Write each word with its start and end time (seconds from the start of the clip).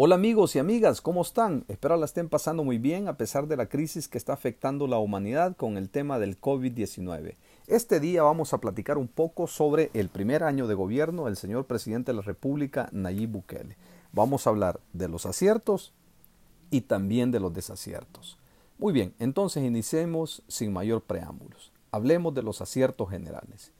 Hola 0.00 0.14
amigos 0.14 0.54
y 0.54 0.60
amigas, 0.60 1.00
¿cómo 1.00 1.22
están? 1.22 1.64
Espero 1.66 1.96
la 1.96 2.04
estén 2.04 2.28
pasando 2.28 2.62
muy 2.62 2.78
bien 2.78 3.08
a 3.08 3.16
pesar 3.16 3.48
de 3.48 3.56
la 3.56 3.68
crisis 3.68 4.06
que 4.06 4.16
está 4.16 4.32
afectando 4.32 4.86
la 4.86 4.98
humanidad 4.98 5.56
con 5.56 5.76
el 5.76 5.90
tema 5.90 6.20
del 6.20 6.40
COVID-19. 6.40 7.34
Este 7.66 7.98
día 7.98 8.22
vamos 8.22 8.52
a 8.52 8.58
platicar 8.58 8.96
un 8.96 9.08
poco 9.08 9.48
sobre 9.48 9.90
el 9.94 10.08
primer 10.08 10.44
año 10.44 10.68
de 10.68 10.76
gobierno 10.76 11.24
del 11.24 11.36
señor 11.36 11.66
presidente 11.66 12.12
de 12.12 12.16
la 12.16 12.22
República, 12.22 12.88
Nayib 12.92 13.30
Bukele. 13.30 13.76
Vamos 14.12 14.46
a 14.46 14.50
hablar 14.50 14.78
de 14.92 15.08
los 15.08 15.26
aciertos 15.26 15.92
y 16.70 16.82
también 16.82 17.32
de 17.32 17.40
los 17.40 17.52
desaciertos. 17.52 18.38
Muy 18.78 18.92
bien, 18.92 19.14
entonces 19.18 19.64
iniciemos 19.64 20.44
sin 20.46 20.72
mayor 20.72 21.02
preámbulos. 21.02 21.72
Hablemos 21.90 22.32
de 22.34 22.44
los 22.44 22.60
aciertos 22.60 23.10
generales. 23.10 23.72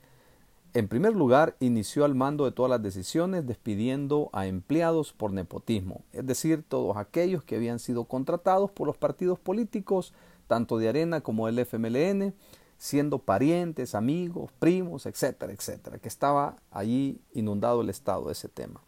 En 0.73 0.87
primer 0.87 1.15
lugar, 1.15 1.55
inició 1.59 2.05
al 2.05 2.13
mando 2.13 2.45
de 2.45 2.51
todas 2.51 2.69
las 2.69 2.83
decisiones 2.83 3.47
despidiendo 3.47 4.29
a 4.33 4.45
empleados 4.45 5.13
por 5.13 5.33
nepotismo, 5.33 6.03
es 6.13 6.27
decir, 6.27 6.63
todos 6.67 6.95
aquellos 6.95 7.43
que 7.43 7.55
habían 7.55 7.79
sido 7.79 8.03
contratados 8.03 8.69
por 8.69 8.85
los 8.85 8.95
partidos 8.95 9.39
políticos, 9.39 10.13
tanto 10.47 10.77
de 10.77 10.89
Arena 10.89 11.21
como 11.21 11.47
del 11.47 11.57
FMLN, 11.57 12.35
siendo 12.77 13.17
parientes, 13.17 13.95
amigos, 13.95 14.51
primos, 14.59 15.07
etcétera, 15.07 15.51
etcétera, 15.53 15.97
que 15.97 16.07
estaba 16.07 16.57
allí 16.69 17.19
inundado 17.33 17.81
el 17.81 17.89
Estado 17.89 18.27
de 18.27 18.33
ese 18.33 18.47
tema. 18.47 18.81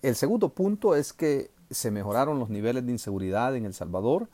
El 0.00 0.16
segundo 0.16 0.48
punto 0.48 0.94
es 0.96 1.12
que 1.12 1.50
se 1.70 1.90
mejoraron 1.90 2.38
los 2.38 2.48
niveles 2.48 2.86
de 2.86 2.92
inseguridad 2.92 3.54
en 3.54 3.66
El 3.66 3.74
Salvador, 3.74 4.28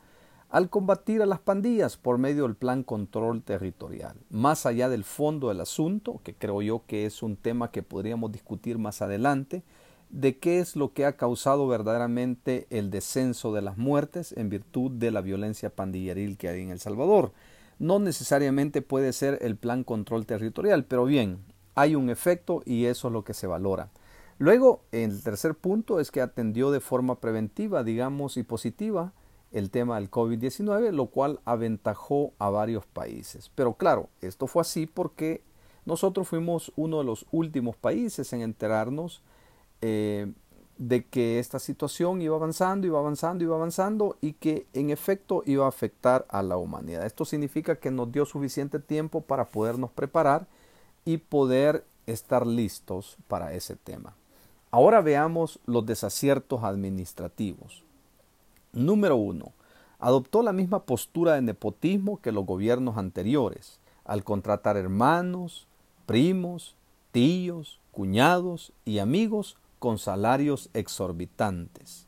al 0.49 0.69
combatir 0.69 1.21
a 1.21 1.25
las 1.25 1.39
pandillas 1.39 1.97
por 1.97 2.17
medio 2.17 2.43
del 2.43 2.55
plan 2.55 2.83
control 2.83 3.41
territorial. 3.41 4.15
Más 4.29 4.65
allá 4.65 4.89
del 4.89 5.03
fondo 5.03 5.49
del 5.49 5.61
asunto, 5.61 6.21
que 6.23 6.33
creo 6.33 6.61
yo 6.61 6.83
que 6.87 7.05
es 7.05 7.23
un 7.23 7.35
tema 7.35 7.71
que 7.71 7.83
podríamos 7.83 8.31
discutir 8.31 8.77
más 8.77 9.01
adelante, 9.01 9.63
de 10.09 10.37
qué 10.37 10.59
es 10.59 10.75
lo 10.75 10.93
que 10.93 11.05
ha 11.05 11.17
causado 11.17 11.67
verdaderamente 11.67 12.67
el 12.69 12.91
descenso 12.91 13.53
de 13.53 13.61
las 13.61 13.77
muertes 13.77 14.33
en 14.37 14.49
virtud 14.49 14.91
de 14.91 15.11
la 15.11 15.21
violencia 15.21 15.69
pandilleril 15.75 16.37
que 16.37 16.47
hay 16.47 16.61
en 16.61 16.69
El 16.69 16.79
Salvador. 16.79 17.33
No 17.79 17.99
necesariamente 17.99 18.81
puede 18.81 19.11
ser 19.13 19.39
el 19.41 19.57
plan 19.57 19.83
control 19.83 20.25
territorial, 20.25 20.85
pero 20.85 21.05
bien, 21.05 21.39
hay 21.73 21.95
un 21.95 22.09
efecto 22.09 22.61
y 22.65 22.85
eso 22.85 23.07
es 23.07 23.13
lo 23.13 23.23
que 23.23 23.33
se 23.33 23.47
valora. 23.47 23.89
Luego, 24.37 24.83
el 24.91 25.21
tercer 25.23 25.55
punto 25.55 25.99
es 25.99 26.11
que 26.11 26.21
atendió 26.21 26.71
de 26.71 26.79
forma 26.79 27.19
preventiva, 27.19 27.83
digamos, 27.83 28.37
y 28.37 28.43
positiva 28.43 29.13
el 29.55 29.71
tema 29.71 29.95
del 29.95 30.11
COVID-19, 30.11 30.91
lo 30.91 31.05
cual 31.05 31.39
aventajó 31.45 32.33
a 32.39 32.49
varios 32.49 32.85
países. 32.85 33.49
Pero 33.55 33.73
claro, 33.73 34.09
esto 34.21 34.47
fue 34.47 34.61
así 34.61 34.85
porque 34.85 35.41
nosotros 35.85 36.27
fuimos 36.27 36.73
uno 36.75 36.97
de 36.97 37.05
los 37.05 37.25
últimos 37.31 37.77
países 37.77 38.33
en 38.33 38.41
enterarnos 38.41 39.21
eh, 39.79 40.29
de 40.77 41.05
que 41.05 41.39
esta 41.39 41.59
situación 41.59 42.21
iba 42.21 42.35
avanzando, 42.35 42.85
iba 42.85 42.99
avanzando, 42.99 43.45
iba 43.45 43.55
avanzando 43.55 44.17
y 44.19 44.33
que 44.33 44.67
en 44.73 44.89
efecto 44.89 45.41
iba 45.45 45.63
a 45.63 45.69
afectar 45.69 46.25
a 46.27 46.43
la 46.43 46.57
humanidad. 46.57 47.05
Esto 47.05 47.23
significa 47.23 47.77
que 47.77 47.91
nos 47.91 48.11
dio 48.11 48.25
suficiente 48.25 48.79
tiempo 48.79 49.21
para 49.21 49.45
podernos 49.45 49.89
preparar 49.89 50.47
y 51.05 51.15
poder 51.15 51.85
estar 52.07 52.45
listos 52.45 53.15
para 53.29 53.53
ese 53.53 53.77
tema. 53.77 54.15
Ahora 54.69 54.99
veamos 54.99 55.59
los 55.65 55.85
desaciertos 55.85 56.61
administrativos. 56.65 57.84
Número 58.75 59.15
1. 59.15 59.53
Adoptó 59.99 60.43
la 60.43 60.51
misma 60.51 60.83
postura 60.83 61.33
de 61.33 61.41
nepotismo 61.41 62.21
que 62.21 62.33
los 62.33 62.45
gobiernos 62.45 62.97
anteriores, 62.97 63.79
al 64.03 64.25
contratar 64.25 64.75
hermanos, 64.75 65.67
primos, 66.05 66.75
tíos, 67.11 67.79
cuñados 67.91 68.73
y 68.83 68.99
amigos 68.99 69.57
con 69.79 69.97
salarios 69.97 70.69
exorbitantes. 70.73 72.05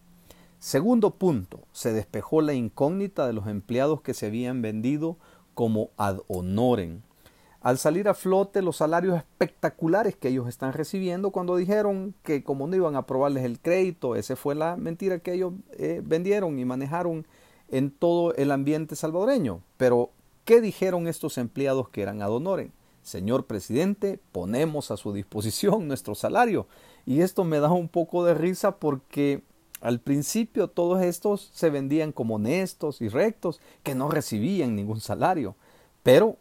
Segundo 0.59 1.11
punto, 1.11 1.61
se 1.71 1.93
despejó 1.93 2.41
la 2.41 2.53
incógnita 2.53 3.25
de 3.25 3.33
los 3.33 3.47
empleados 3.47 4.02
que 4.02 4.13
se 4.13 4.25
habían 4.25 4.61
vendido 4.61 5.15
como 5.53 5.91
ad 5.95 6.19
honorem, 6.27 7.02
al 7.61 7.77
salir 7.77 8.07
a 8.07 8.13
flote 8.13 8.61
los 8.61 8.77
salarios 8.77 9.17
espectaculares 9.17 10.15
que 10.15 10.29
ellos 10.29 10.47
están 10.47 10.73
recibiendo 10.73 11.31
cuando 11.31 11.55
dijeron 11.55 12.13
que 12.23 12.43
como 12.43 12.67
no 12.67 12.75
iban 12.75 12.95
a 12.95 12.99
aprobarles 12.99 13.43
el 13.43 13.59
crédito, 13.59 14.15
esa 14.15 14.35
fue 14.35 14.55
la 14.55 14.77
mentira 14.77 15.19
que 15.19 15.33
ellos 15.33 15.53
eh, 15.73 16.01
vendieron 16.03 16.59
y 16.59 16.65
manejaron 16.65 17.25
en 17.69 17.91
todo 17.91 18.33
el 18.35 18.51
ambiente 18.51 18.95
salvadoreño. 18.95 19.61
Pero, 19.77 20.11
¿qué 20.45 20.61
dijeron 20.61 21.07
estos 21.07 21.37
empleados 21.37 21.89
que 21.89 22.01
eran 22.01 22.21
ad 22.21 22.31
honorem? 22.31 22.71
Señor 23.01 23.45
presidente, 23.45 24.19
ponemos 24.31 24.91
a 24.91 24.97
su 24.97 25.13
disposición 25.13 25.87
nuestro 25.87 26.15
salario. 26.15 26.67
Y 27.05 27.21
esto 27.21 27.43
me 27.43 27.59
da 27.59 27.71
un 27.71 27.87
poco 27.87 28.25
de 28.25 28.33
risa 28.33 28.77
porque 28.77 29.43
al 29.81 29.99
principio 29.99 30.67
todos 30.67 31.01
estos 31.03 31.49
se 31.53 31.69
vendían 31.69 32.11
como 32.11 32.35
honestos 32.35 33.01
y 33.01 33.07
rectos, 33.07 33.61
que 33.83 33.95
no 33.95 34.09
recibían 34.09 34.75
ningún 34.75 34.99
salario. 34.99 35.55
Pero 36.03 36.37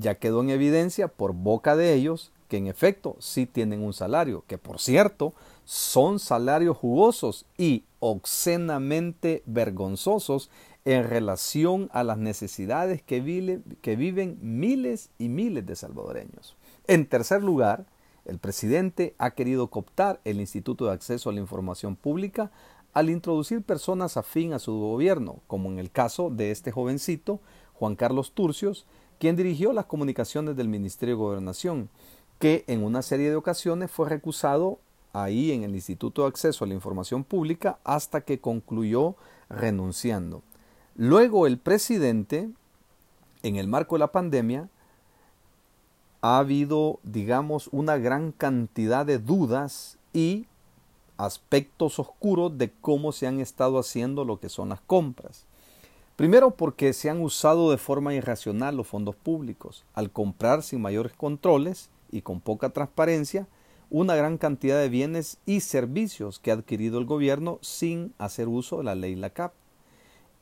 ya 0.00 0.16
quedó 0.16 0.40
en 0.40 0.50
evidencia 0.50 1.08
por 1.08 1.34
boca 1.34 1.76
de 1.76 1.94
ellos 1.94 2.32
que 2.48 2.56
en 2.56 2.66
efecto 2.66 3.16
sí 3.20 3.46
tienen 3.46 3.82
un 3.82 3.92
salario, 3.92 4.44
que 4.48 4.58
por 4.58 4.80
cierto 4.80 5.34
son 5.64 6.18
salarios 6.18 6.76
jugosos 6.76 7.46
y 7.56 7.84
obscenamente 8.00 9.44
vergonzosos 9.46 10.50
en 10.84 11.08
relación 11.08 11.88
a 11.92 12.02
las 12.02 12.18
necesidades 12.18 13.02
que, 13.02 13.60
que 13.82 13.96
viven 13.96 14.38
miles 14.40 15.10
y 15.18 15.28
miles 15.28 15.64
de 15.66 15.76
salvadoreños. 15.76 16.56
En 16.88 17.06
tercer 17.06 17.44
lugar, 17.44 17.84
el 18.24 18.38
presidente 18.38 19.14
ha 19.18 19.30
querido 19.32 19.68
cooptar 19.68 20.20
el 20.24 20.40
Instituto 20.40 20.86
de 20.86 20.92
Acceso 20.92 21.30
a 21.30 21.32
la 21.32 21.40
Información 21.40 21.94
Pública 21.94 22.50
al 22.92 23.10
introducir 23.10 23.62
personas 23.62 24.16
afín 24.16 24.52
a 24.52 24.58
su 24.58 24.72
gobierno, 24.72 25.40
como 25.46 25.70
en 25.70 25.78
el 25.78 25.90
caso 25.90 26.30
de 26.30 26.50
este 26.50 26.72
jovencito, 26.72 27.40
Juan 27.74 27.94
Carlos 27.94 28.32
Turcios, 28.32 28.86
quien 29.20 29.36
dirigió 29.36 29.74
las 29.74 29.84
comunicaciones 29.84 30.56
del 30.56 30.68
Ministerio 30.68 31.14
de 31.14 31.20
Gobernación, 31.20 31.90
que 32.38 32.64
en 32.66 32.82
una 32.82 33.02
serie 33.02 33.28
de 33.28 33.36
ocasiones 33.36 33.90
fue 33.90 34.08
recusado 34.08 34.78
ahí 35.12 35.52
en 35.52 35.62
el 35.62 35.74
Instituto 35.74 36.22
de 36.22 36.28
Acceso 36.28 36.64
a 36.64 36.66
la 36.66 36.72
Información 36.72 37.22
Pública 37.22 37.78
hasta 37.84 38.22
que 38.22 38.40
concluyó 38.40 39.16
renunciando. 39.50 40.42
Luego 40.96 41.46
el 41.46 41.58
presidente, 41.58 42.48
en 43.42 43.56
el 43.56 43.68
marco 43.68 43.96
de 43.96 44.00
la 44.00 44.10
pandemia, 44.10 44.70
ha 46.22 46.38
habido, 46.38 46.98
digamos, 47.02 47.68
una 47.72 47.98
gran 47.98 48.32
cantidad 48.32 49.04
de 49.04 49.18
dudas 49.18 49.98
y 50.14 50.46
aspectos 51.18 51.98
oscuros 51.98 52.56
de 52.56 52.72
cómo 52.72 53.12
se 53.12 53.26
han 53.26 53.38
estado 53.38 53.78
haciendo 53.78 54.24
lo 54.24 54.40
que 54.40 54.48
son 54.48 54.70
las 54.70 54.80
compras. 54.80 55.44
Primero 56.20 56.50
porque 56.50 56.92
se 56.92 57.08
han 57.08 57.22
usado 57.22 57.70
de 57.70 57.78
forma 57.78 58.12
irracional 58.12 58.76
los 58.76 58.86
fondos 58.86 59.16
públicos, 59.16 59.86
al 59.94 60.10
comprar 60.10 60.62
sin 60.62 60.82
mayores 60.82 61.14
controles 61.14 61.88
y 62.10 62.20
con 62.20 62.42
poca 62.42 62.74
transparencia 62.74 63.48
una 63.88 64.14
gran 64.14 64.36
cantidad 64.36 64.78
de 64.78 64.90
bienes 64.90 65.38
y 65.46 65.60
servicios 65.60 66.38
que 66.38 66.50
ha 66.50 66.54
adquirido 66.56 66.98
el 66.98 67.06
gobierno 67.06 67.58
sin 67.62 68.12
hacer 68.18 68.48
uso 68.48 68.76
de 68.76 68.84
la 68.84 68.94
ley 68.94 69.14
LACAP. 69.14 69.54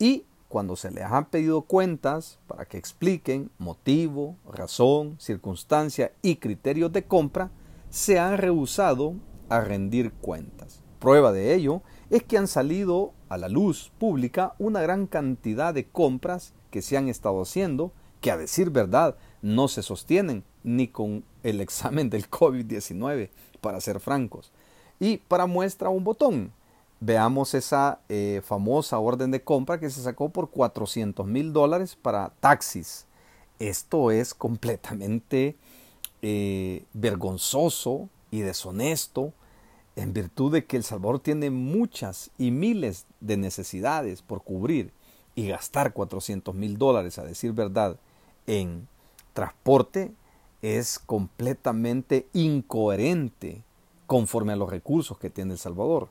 Y 0.00 0.24
cuando 0.48 0.74
se 0.74 0.90
les 0.90 1.04
han 1.04 1.26
pedido 1.26 1.62
cuentas 1.62 2.40
para 2.48 2.64
que 2.64 2.76
expliquen 2.76 3.52
motivo, 3.58 4.34
razón, 4.52 5.14
circunstancia 5.20 6.10
y 6.22 6.38
criterios 6.38 6.92
de 6.92 7.04
compra, 7.04 7.52
se 7.88 8.18
han 8.18 8.36
rehusado 8.36 9.14
a 9.48 9.60
rendir 9.60 10.10
cuentas. 10.10 10.82
Prueba 10.98 11.30
de 11.30 11.54
ello 11.54 11.82
que 12.10 12.38
han 12.38 12.48
salido 12.48 13.12
a 13.28 13.36
la 13.36 13.48
luz 13.48 13.92
pública 13.98 14.54
una 14.58 14.80
gran 14.80 15.06
cantidad 15.06 15.74
de 15.74 15.86
compras 15.86 16.54
que 16.70 16.82
se 16.82 16.96
han 16.96 17.08
estado 17.08 17.42
haciendo, 17.42 17.92
que 18.20 18.30
a 18.30 18.36
decir 18.36 18.70
verdad 18.70 19.16
no 19.42 19.68
se 19.68 19.82
sostienen 19.82 20.44
ni 20.64 20.88
con 20.88 21.24
el 21.42 21.60
examen 21.60 22.10
del 22.10 22.28
COVID-19, 22.28 23.30
para 23.60 23.80
ser 23.80 24.00
francos. 24.00 24.52
Y 24.98 25.18
para 25.18 25.46
muestra 25.46 25.90
un 25.90 26.04
botón, 26.04 26.52
veamos 27.00 27.54
esa 27.54 28.00
eh, 28.08 28.42
famosa 28.44 28.98
orden 28.98 29.30
de 29.30 29.42
compra 29.42 29.78
que 29.78 29.90
se 29.90 30.02
sacó 30.02 30.30
por 30.30 30.50
400 30.50 31.26
mil 31.26 31.52
dólares 31.52 31.96
para 31.96 32.32
taxis. 32.40 33.06
Esto 33.58 34.10
es 34.10 34.34
completamente 34.34 35.56
eh, 36.22 36.84
vergonzoso 36.92 38.08
y 38.30 38.40
deshonesto 38.40 39.32
en 39.98 40.12
virtud 40.12 40.52
de 40.52 40.64
que 40.64 40.76
El 40.76 40.84
Salvador 40.84 41.18
tiene 41.18 41.50
muchas 41.50 42.30
y 42.38 42.52
miles 42.52 43.06
de 43.20 43.36
necesidades 43.36 44.22
por 44.22 44.44
cubrir 44.44 44.92
y 45.34 45.48
gastar 45.48 45.92
400 45.92 46.54
mil 46.54 46.78
dólares, 46.78 47.18
a 47.18 47.24
decir 47.24 47.52
verdad, 47.52 47.98
en 48.46 48.86
transporte 49.32 50.12
es 50.62 51.00
completamente 51.00 52.28
incoherente 52.32 53.62
conforme 54.06 54.52
a 54.52 54.56
los 54.56 54.70
recursos 54.70 55.18
que 55.18 55.30
tiene 55.30 55.52
El 55.52 55.58
Salvador. 55.58 56.08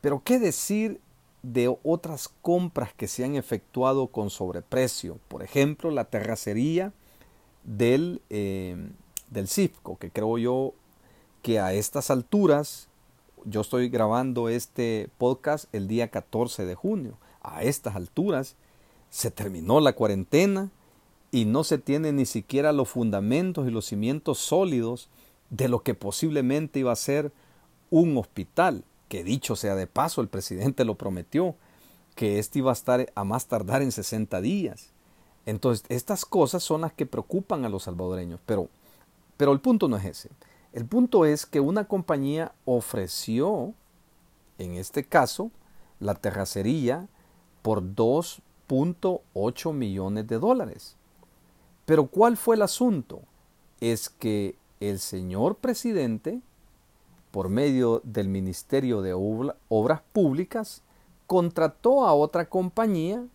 Pero 0.00 0.22
¿qué 0.24 0.38
decir 0.38 0.98
de 1.42 1.76
otras 1.84 2.30
compras 2.40 2.94
que 2.94 3.08
se 3.08 3.26
han 3.26 3.36
efectuado 3.36 4.06
con 4.06 4.30
sobreprecio? 4.30 5.18
Por 5.28 5.42
ejemplo, 5.42 5.90
la 5.90 6.06
terracería 6.06 6.94
del, 7.62 8.22
eh, 8.30 8.90
del 9.28 9.48
CIFCO, 9.48 9.98
que 9.98 10.10
creo 10.10 10.38
yo 10.38 10.72
que 11.42 11.60
a 11.60 11.74
estas 11.74 12.10
alturas 12.10 12.87
yo 13.44 13.60
estoy 13.60 13.88
grabando 13.88 14.48
este 14.48 15.08
podcast 15.18 15.72
el 15.74 15.88
día 15.88 16.08
14 16.08 16.64
de 16.64 16.74
junio. 16.74 17.18
A 17.42 17.62
estas 17.62 17.96
alturas 17.96 18.56
se 19.10 19.30
terminó 19.30 19.80
la 19.80 19.94
cuarentena 19.94 20.70
y 21.30 21.44
no 21.44 21.64
se 21.64 21.78
tiene 21.78 22.12
ni 22.12 22.26
siquiera 22.26 22.72
los 22.72 22.88
fundamentos 22.88 23.66
y 23.66 23.70
los 23.70 23.86
cimientos 23.86 24.38
sólidos 24.38 25.08
de 25.50 25.68
lo 25.68 25.82
que 25.82 25.94
posiblemente 25.94 26.80
iba 26.80 26.92
a 26.92 26.96
ser 26.96 27.32
un 27.90 28.16
hospital, 28.16 28.84
que 29.08 29.24
dicho 29.24 29.56
sea 29.56 29.74
de 29.74 29.86
paso, 29.86 30.20
el 30.20 30.28
presidente 30.28 30.84
lo 30.84 30.96
prometió, 30.96 31.54
que 32.14 32.38
este 32.38 32.58
iba 32.58 32.70
a 32.70 32.74
estar 32.74 33.10
a 33.14 33.24
más 33.24 33.46
tardar 33.46 33.82
en 33.82 33.92
60 33.92 34.40
días. 34.40 34.90
Entonces, 35.46 35.86
estas 35.88 36.26
cosas 36.26 36.62
son 36.62 36.82
las 36.82 36.92
que 36.92 37.06
preocupan 37.06 37.64
a 37.64 37.70
los 37.70 37.84
salvadoreños, 37.84 38.40
pero, 38.44 38.68
pero 39.36 39.52
el 39.52 39.60
punto 39.60 39.88
no 39.88 39.96
es 39.96 40.04
ese. 40.04 40.28
El 40.78 40.86
punto 40.86 41.24
es 41.24 41.44
que 41.44 41.58
una 41.58 41.88
compañía 41.88 42.52
ofreció, 42.64 43.74
en 44.58 44.76
este 44.76 45.02
caso, 45.02 45.50
la 45.98 46.14
terracería 46.14 47.08
por 47.62 47.82
2.8 47.82 49.72
millones 49.72 50.28
de 50.28 50.38
dólares. 50.38 50.94
Pero 51.84 52.06
¿cuál 52.06 52.36
fue 52.36 52.54
el 52.54 52.62
asunto? 52.62 53.22
Es 53.80 54.08
que 54.08 54.54
el 54.78 55.00
señor 55.00 55.56
presidente, 55.56 56.40
por 57.32 57.48
medio 57.48 58.00
del 58.04 58.28
Ministerio 58.28 59.02
de 59.02 59.14
Obras 59.14 60.02
Públicas, 60.12 60.82
contrató 61.26 62.06
a 62.06 62.14
otra 62.14 62.48
compañía 62.48 63.26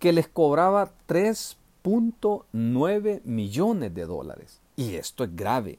que 0.00 0.12
les 0.12 0.26
cobraba 0.26 0.90
3.9 1.06 3.22
millones 3.22 3.94
de 3.94 4.06
dólares. 4.06 4.60
Y 4.74 4.96
esto 4.96 5.22
es 5.22 5.36
grave. 5.36 5.78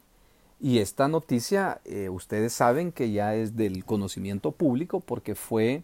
Y 0.61 0.79
esta 0.79 1.07
noticia, 1.07 1.79
eh, 1.85 2.09
ustedes 2.09 2.51
saben 2.51 2.91
que 2.91 3.11
ya 3.11 3.33
es 3.35 3.56
del 3.56 3.85
conocimiento 3.85 4.51
público 4.51 5.00
porque 5.00 5.35
fue 5.35 5.83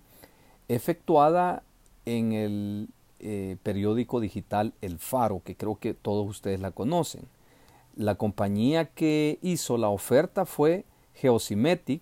efectuada 0.67 1.63
en 2.05 2.33
el 2.33 2.89
eh, 3.19 3.55
periódico 3.63 4.19
digital 4.19 4.73
El 4.81 4.99
Faro, 4.99 5.41
que 5.43 5.55
creo 5.55 5.79
que 5.79 5.93
todos 5.93 6.27
ustedes 6.29 6.59
la 6.59 6.71
conocen. 6.71 7.23
La 7.95 8.15
compañía 8.15 8.85
que 8.85 9.39
hizo 9.41 9.77
la 9.77 9.87
oferta 9.87 10.45
fue 10.45 10.83
Geosimetic 11.13 12.01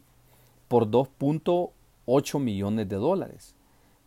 por 0.67 0.89
2.8 0.89 2.39
millones 2.39 2.89
de 2.89 2.95
dólares. 2.95 3.53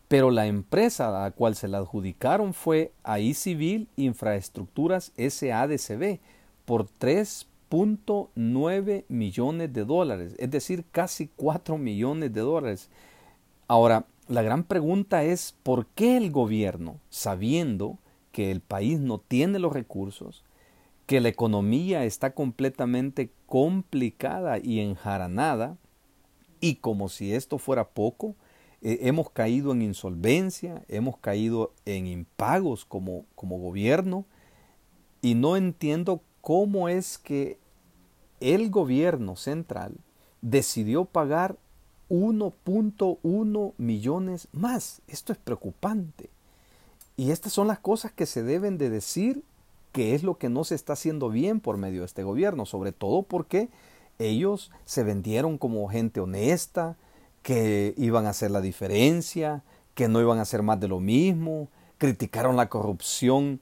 Pero 0.08 0.32
la 0.32 0.46
empresa 0.46 1.08
a 1.08 1.22
la 1.22 1.30
cual 1.30 1.54
se 1.54 1.68
la 1.68 1.78
adjudicaron 1.78 2.54
fue 2.54 2.92
AI 3.04 3.34
Civil 3.34 3.88
Infraestructuras 3.96 5.12
SADCB 5.16 6.18
por 6.64 6.88
3.9 7.70 9.04
millones 9.08 9.72
de 9.72 9.84
dólares, 9.84 10.34
es 10.38 10.50
decir, 10.50 10.84
casi 10.90 11.28
4 11.36 11.78
millones 11.78 12.32
de 12.32 12.40
dólares. 12.40 12.90
Ahora, 13.68 14.06
la 14.28 14.42
gran 14.42 14.64
pregunta 14.64 15.24
es 15.24 15.54
por 15.62 15.86
qué 15.86 16.16
el 16.16 16.30
gobierno, 16.30 17.00
sabiendo 17.10 17.98
que 18.32 18.50
el 18.50 18.60
país 18.60 19.00
no 19.00 19.18
tiene 19.18 19.58
los 19.58 19.72
recursos, 19.72 20.44
que 21.06 21.20
la 21.20 21.28
economía 21.28 22.04
está 22.04 22.34
completamente 22.34 23.30
complicada 23.46 24.58
y 24.58 24.80
enjaranada, 24.80 25.76
y 26.60 26.76
como 26.76 27.08
si 27.08 27.32
esto 27.32 27.58
fuera 27.58 27.88
poco, 27.88 28.34
eh, 28.82 28.98
hemos 29.02 29.30
caído 29.30 29.72
en 29.72 29.82
insolvencia, 29.82 30.84
hemos 30.88 31.16
caído 31.18 31.72
en 31.84 32.06
impagos 32.06 32.84
como, 32.84 33.24
como 33.34 33.58
gobierno, 33.58 34.26
y 35.22 35.34
no 35.34 35.56
entiendo 35.56 36.22
cómo 36.46 36.88
es 36.88 37.18
que 37.18 37.58
el 38.38 38.70
gobierno 38.70 39.34
central 39.34 39.96
decidió 40.42 41.04
pagar 41.04 41.56
1.1 42.08 43.72
millones 43.78 44.46
más. 44.52 45.02
Esto 45.08 45.32
es 45.32 45.40
preocupante. 45.40 46.30
Y 47.16 47.32
estas 47.32 47.52
son 47.52 47.66
las 47.66 47.80
cosas 47.80 48.12
que 48.12 48.26
se 48.26 48.44
deben 48.44 48.78
de 48.78 48.90
decir 48.90 49.42
que 49.90 50.14
es 50.14 50.22
lo 50.22 50.38
que 50.38 50.48
no 50.48 50.62
se 50.62 50.76
está 50.76 50.92
haciendo 50.92 51.30
bien 51.30 51.58
por 51.58 51.78
medio 51.78 52.02
de 52.02 52.06
este 52.06 52.22
gobierno, 52.22 52.64
sobre 52.64 52.92
todo 52.92 53.24
porque 53.24 53.68
ellos 54.20 54.70
se 54.84 55.02
vendieron 55.02 55.58
como 55.58 55.88
gente 55.88 56.20
honesta, 56.20 56.96
que 57.42 57.92
iban 57.96 58.24
a 58.24 58.30
hacer 58.30 58.52
la 58.52 58.60
diferencia, 58.60 59.64
que 59.96 60.06
no 60.06 60.20
iban 60.20 60.38
a 60.38 60.42
hacer 60.42 60.62
más 60.62 60.78
de 60.78 60.86
lo 60.86 61.00
mismo, 61.00 61.70
criticaron 61.98 62.54
la 62.54 62.68
corrupción 62.68 63.58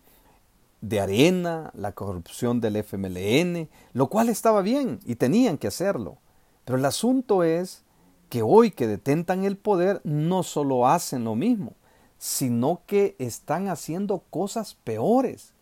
de 0.85 1.01
Arena, 1.01 1.71
la 1.75 1.93
corrupción 1.93 2.61
del 2.61 2.77
FMLN, 2.77 3.71
lo 3.95 4.09
cual 4.09 4.29
estaba 4.29 4.61
bien 4.61 5.01
y 5.07 5.17
tenían 5.17 5.57
que 5.57 5.69
hacerlo. 5.69 6.19
Pero 6.67 6.79
el 6.79 6.85
asunto 6.85 7.43
es 7.43 7.85
que 8.29 8.43
hoy 8.43 8.71
que 8.71 8.87
detentan 8.87 9.45
el 9.45 9.57
poder 9.57 10.03
no 10.05 10.43
solo 10.43 10.87
hacen 10.87 11.25
lo 11.25 11.37
mismo, 11.37 11.73
sino 12.19 12.83
que 12.87 13.17
están 13.19 13.69
haciendo 13.69 14.25
cosas 14.29 14.75
peores 14.75 15.55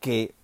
que, 0.00 0.34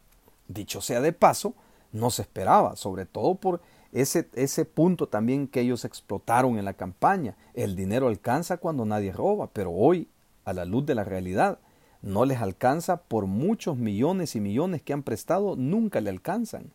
dicho 0.49 0.83
sea 0.83 1.01
de 1.01 1.15
paso, 1.15 1.55
no 1.93 2.11
se 2.11 2.21
esperaba, 2.21 2.77
sobre 2.77 3.07
todo 3.07 3.37
por 3.37 3.63
ese, 3.93 4.29
ese 4.35 4.67
punto 4.67 5.09
también 5.09 5.49
que 5.49 5.61
ellos 5.61 5.87
explotaron 5.87 6.59
en 6.59 6.67
la 6.67 6.75
campaña. 6.75 7.37
El 7.55 7.75
dinero 7.75 8.09
alcanza 8.09 8.59
cuando 8.59 8.85
nadie 8.85 9.13
roba, 9.13 9.49
pero 9.55 9.73
hoy, 9.73 10.11
a 10.45 10.53
la 10.53 10.67
luz 10.67 10.85
de 10.85 10.95
la 10.95 11.05
realidad, 11.05 11.59
no 12.07 12.25
les 12.25 12.41
alcanza 12.41 12.99
por 12.99 13.27
muchos 13.27 13.77
millones 13.77 14.37
y 14.37 14.41
millones 14.41 14.81
que 14.81 14.93
han 14.93 15.03
prestado, 15.03 15.57
nunca 15.57 16.01
le 16.01 16.09
alcanzan. 16.09 16.71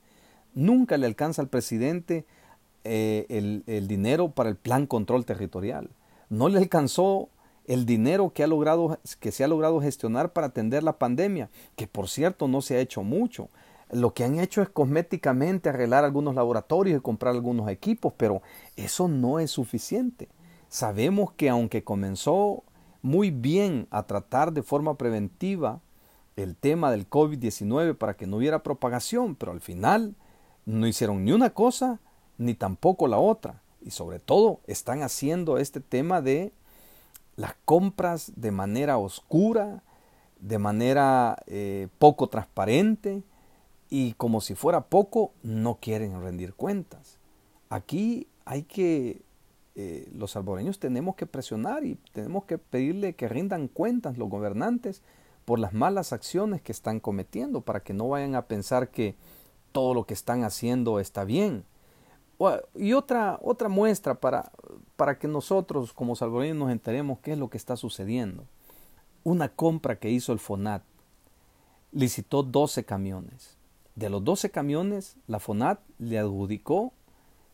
Nunca 0.54 0.98
le 0.98 1.06
alcanza 1.06 1.42
al 1.42 1.48
presidente 1.48 2.26
eh, 2.84 3.64
el, 3.66 3.88
dinero 3.88 4.32
para 4.32 4.50
el 4.50 4.58
plan 4.58 4.86
control 4.86 5.26
territorial. 5.26 5.90
No 6.30 6.50
le 6.50 6.58
alcanzó 6.58 7.30
el 7.66 7.86
dinero 7.86 8.34
que, 8.34 8.44
ha 8.44 8.48
logrado, 8.48 9.00
que 9.22 9.32
se 9.32 9.46
ha 9.46 9.48
logrado 9.48 9.80
gestionar 9.80 10.34
para 10.34 10.48
atender 10.48 10.84
la 10.84 10.98
pandemia, 11.00 11.50
que 11.78 11.88
por 11.88 12.10
cierto 12.10 12.50
no 12.50 12.62
se 12.62 12.76
ha 12.76 12.82
hecho 12.82 13.02
mucho. 13.02 13.48
Lo 13.90 14.14
que 14.14 14.26
han 14.26 14.38
hecho 14.38 14.62
es 14.62 14.68
cosméticamente 14.68 15.70
arreglar 15.70 16.04
algunos 16.04 16.36
laboratorios 16.36 17.00
y 17.00 17.02
comprar 17.02 17.34
algunos 17.34 17.70
equipos, 17.70 18.12
pero 18.18 18.42
eso 18.76 19.08
no 19.08 19.40
es 19.40 19.50
suficiente. 19.52 20.28
Sabemos 20.68 21.32
que 21.32 21.48
aunque 21.48 21.86
comenzó 21.86 22.64
muy 23.02 23.32
bien 23.32 23.88
a 23.92 24.04
tratar 24.04 24.54
de 24.54 24.64
forma 24.64 24.98
preventiva 24.98 25.82
el 26.36 26.56
tema 26.56 26.92
del 26.92 27.10
COVID-19 27.10 27.96
para 27.98 28.16
que 28.16 28.28
no 28.28 28.38
hubiera 28.38 28.64
propagación, 28.64 29.36
pero 29.36 29.52
al 29.52 29.62
final 29.62 30.16
no 30.66 30.88
hicieron 30.88 31.26
ni 31.26 31.32
una 31.32 31.52
cosa 31.52 32.00
ni 32.38 32.54
tampoco 32.54 33.08
la 33.08 33.18
otra. 33.18 33.62
Y 33.82 33.92
sobre 33.92 34.20
todo 34.20 34.60
están 34.68 35.02
haciendo 35.02 35.58
este 35.58 35.80
tema 35.80 36.22
de 36.22 36.54
las 37.36 37.56
compras 37.66 38.32
de 38.36 38.52
manera 38.52 38.98
oscura, 38.98 39.84
de 40.40 40.58
manera 40.58 41.38
eh, 41.48 41.88
poco 42.00 42.28
transparente 42.28 43.24
y 43.90 44.14
como 44.14 44.42
si 44.42 44.56
fuera 44.56 44.82
poco, 44.82 45.34
no 45.44 45.78
quieren 45.82 46.22
rendir 46.22 46.54
cuentas. 46.54 47.18
Aquí 47.70 48.28
hay 48.46 48.64
que, 48.64 49.22
eh, 49.76 50.10
los 50.14 50.32
salvadoreños 50.32 50.80
tenemos 50.80 51.16
que 51.16 51.26
presionar 51.26 51.86
y 51.86 51.96
tenemos 52.12 52.44
que 52.46 52.58
pedirle 52.58 53.16
que 53.16 53.30
rindan 53.30 53.68
cuentas 53.68 54.18
los 54.18 54.30
gobernantes 54.30 55.02
por 55.46 55.60
las 55.60 55.74
malas 55.74 56.14
acciones 56.14 56.62
que 56.62 56.72
están 56.72 57.00
cometiendo 57.00 57.62
para 57.62 57.82
que 57.82 57.94
no 57.94 58.10
vayan 58.10 58.36
a 58.36 58.48
pensar 58.48 58.90
que 58.90 59.16
todo 59.72 59.94
lo 59.94 60.06
que 60.06 60.14
están 60.14 60.44
haciendo 60.44 61.00
está 61.00 61.24
bien. 61.24 61.66
Y 62.76 62.94
otra, 62.94 63.40
otra 63.42 63.70
muestra 63.70 64.16
para, 64.16 64.52
para 64.96 65.20
que 65.20 65.28
nosotros 65.28 65.94
como 65.94 66.16
salvadoreños 66.16 66.58
nos 66.58 66.72
enteremos 66.72 67.20
qué 67.20 67.34
es 67.34 67.38
lo 67.38 67.50
que 67.50 67.58
está 67.58 67.76
sucediendo. 67.76 68.46
Una 69.24 69.50
compra 69.50 70.00
que 70.00 70.10
hizo 70.10 70.34
el 70.34 70.40
FONAT 70.40 70.84
licitó 71.92 72.42
12 72.42 72.84
camiones. 72.84 73.58
De 73.96 74.10
los 74.10 74.24
12 74.24 74.50
camiones, 74.50 75.18
la 75.28 75.40
FONAT 75.40 75.80
le 76.00 76.18
adjudicó 76.18 76.94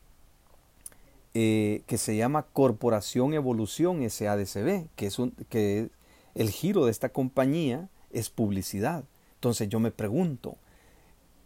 eh, 1.34 1.82
que 1.86 1.98
se 1.98 2.16
llama 2.16 2.46
Corporación 2.52 3.34
Evolución 3.34 4.08
SADCB, 4.08 4.88
que 4.96 5.06
es 5.06 5.18
un, 5.18 5.32
que 5.48 5.90
el 6.34 6.50
giro 6.50 6.86
de 6.86 6.90
esta 6.90 7.10
compañía 7.10 7.88
es 8.10 8.30
publicidad. 8.30 9.04
Entonces 9.34 9.68
yo 9.68 9.80
me 9.80 9.90
pregunto, 9.90 10.56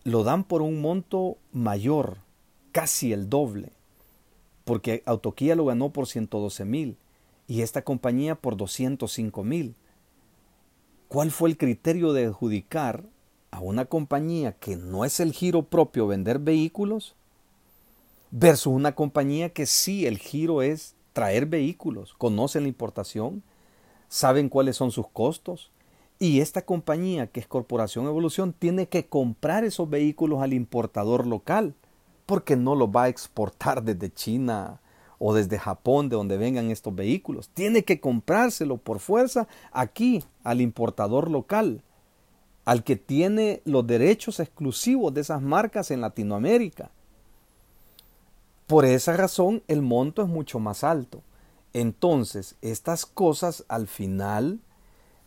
lo 0.04 0.25
dan 0.25 0.45
por 0.45 0.62
un 0.62 0.80
monto 0.80 1.37
mayor, 1.52 2.18
casi 2.73 3.12
el 3.12 3.28
doble, 3.28 3.73
porque 4.64 5.02
Autoquía 5.06 5.54
lo 5.54 5.66
ganó 5.66 5.90
por 5.90 6.06
112 6.06 6.64
mil 6.64 6.97
y 7.49 7.62
esta 7.62 7.83
compañía 7.83 8.35
por 8.35 8.56
205 8.56 9.45
mil. 9.45 9.75
¿Cuál 11.09 11.30
fue 11.30 11.49
el 11.49 11.56
criterio 11.56 12.12
de 12.12 12.26
adjudicar 12.26 13.04
a 13.57 13.61
una 13.61 13.87
compañía 13.87 14.53
que 14.53 14.77
no 14.77 15.07
es 15.07 15.19
el 15.19 15.33
giro 15.33 15.63
propio 15.63 16.07
vender 16.07 16.39
vehículos 16.39 17.15
versus 18.31 18.75
una 18.75 18.95
compañía 18.95 19.49
que 19.49 19.65
sí 19.65 20.05
el 20.05 20.19
giro 20.19 20.61
es 20.61 20.95
traer 21.15 21.47
vehículos, 21.47 22.13
conocen 22.19 22.65
la 22.65 22.69
importación, 22.69 23.43
saben 24.11 24.51
cuáles 24.51 24.77
son 24.77 24.91
sus 24.91 25.09
costos 25.09 25.71
y 26.19 26.41
esta 26.41 26.67
compañía 26.67 27.29
que 27.29 27.41
es 27.41 27.47
Corporación 27.47 28.05
Evolución 28.05 28.53
tiene 28.53 28.89
que 28.89 29.07
comprar 29.07 29.65
esos 29.65 29.89
vehículos 29.89 30.43
al 30.43 30.53
importador 30.53 31.27
local 31.27 31.73
porque 32.27 32.57
no 32.57 32.75
los 32.75 32.91
va 32.91 33.05
a 33.05 33.09
exportar 33.09 33.83
desde 33.83 34.13
China 34.13 34.83
o 35.19 35.33
desde 35.33 35.59
Japón 35.59 36.11
de 36.11 36.17
donde 36.17 36.37
vengan 36.37 36.71
estos 36.71 36.95
vehículos. 36.95 37.49
Tiene 37.49 37.85
que 37.85 38.01
comprárselo 38.01 38.77
por 38.77 38.99
fuerza 38.99 39.49
aquí 39.73 40.23
al 40.45 40.61
importador 40.61 41.31
local, 41.31 41.81
al 42.66 42.85
que 42.85 42.96
tiene 42.96 43.62
los 43.64 43.87
derechos 43.87 44.40
exclusivos 44.40 45.14
de 45.14 45.23
esas 45.23 45.40
marcas 45.40 45.90
en 45.90 46.02
Latinoamérica. 46.02 46.90
Por 48.66 48.85
esa 48.85 49.16
razón 49.16 49.62
el 49.68 49.80
monto 49.80 50.20
es 50.23 50.28
mucho 50.28 50.58
más 50.58 50.85
alto. 50.85 51.23
Entonces, 51.73 52.56
estas 52.62 53.06
cosas 53.06 53.64
al 53.68 53.87
final 53.87 54.58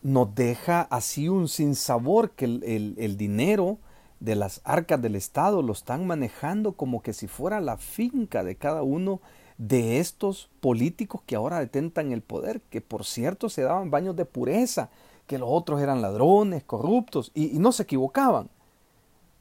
nos 0.01 0.35
deja 0.35 0.81
así 0.81 1.29
un 1.29 1.47
sinsabor 1.47 2.31
que 2.31 2.45
el, 2.45 2.95
el 2.97 3.17
dinero 3.17 3.77
de 4.19 4.35
las 4.35 4.59
arcas 4.65 5.01
del 5.01 5.15
Estado 5.15 5.61
lo 5.61 5.71
están 5.71 6.05
manejando 6.05 6.73
como 6.73 7.01
que 7.01 7.13
si 7.13 7.27
fuera 7.27 7.61
la 7.61 7.77
finca 7.77 8.43
de 8.43 8.55
cada 8.55 8.83
uno 8.83 9.21
de 9.57 9.99
estos 9.99 10.49
políticos 10.59 11.21
que 11.25 11.37
ahora 11.37 11.59
detentan 11.59 12.11
el 12.11 12.21
poder, 12.21 12.59
que 12.69 12.81
por 12.81 13.05
cierto 13.05 13.47
se 13.47 13.61
daban 13.61 13.91
baños 13.91 14.17
de 14.17 14.25
pureza, 14.25 14.89
que 15.29 15.37
los 15.37 15.49
otros 15.51 15.79
eran 15.79 16.01
ladrones, 16.01 16.63
corruptos, 16.63 17.31
y, 17.35 17.59
no 17.59 17.71
se 17.71 17.83
equivocaban. 17.83 18.49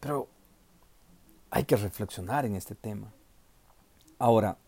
Pero 0.00 0.28
hay 1.49 1.64
que 1.64 1.76
reflexionar 1.76 2.45
en 2.45 2.57
este 2.57 2.75
tema. 2.75 3.11
Ahora, 4.18 4.59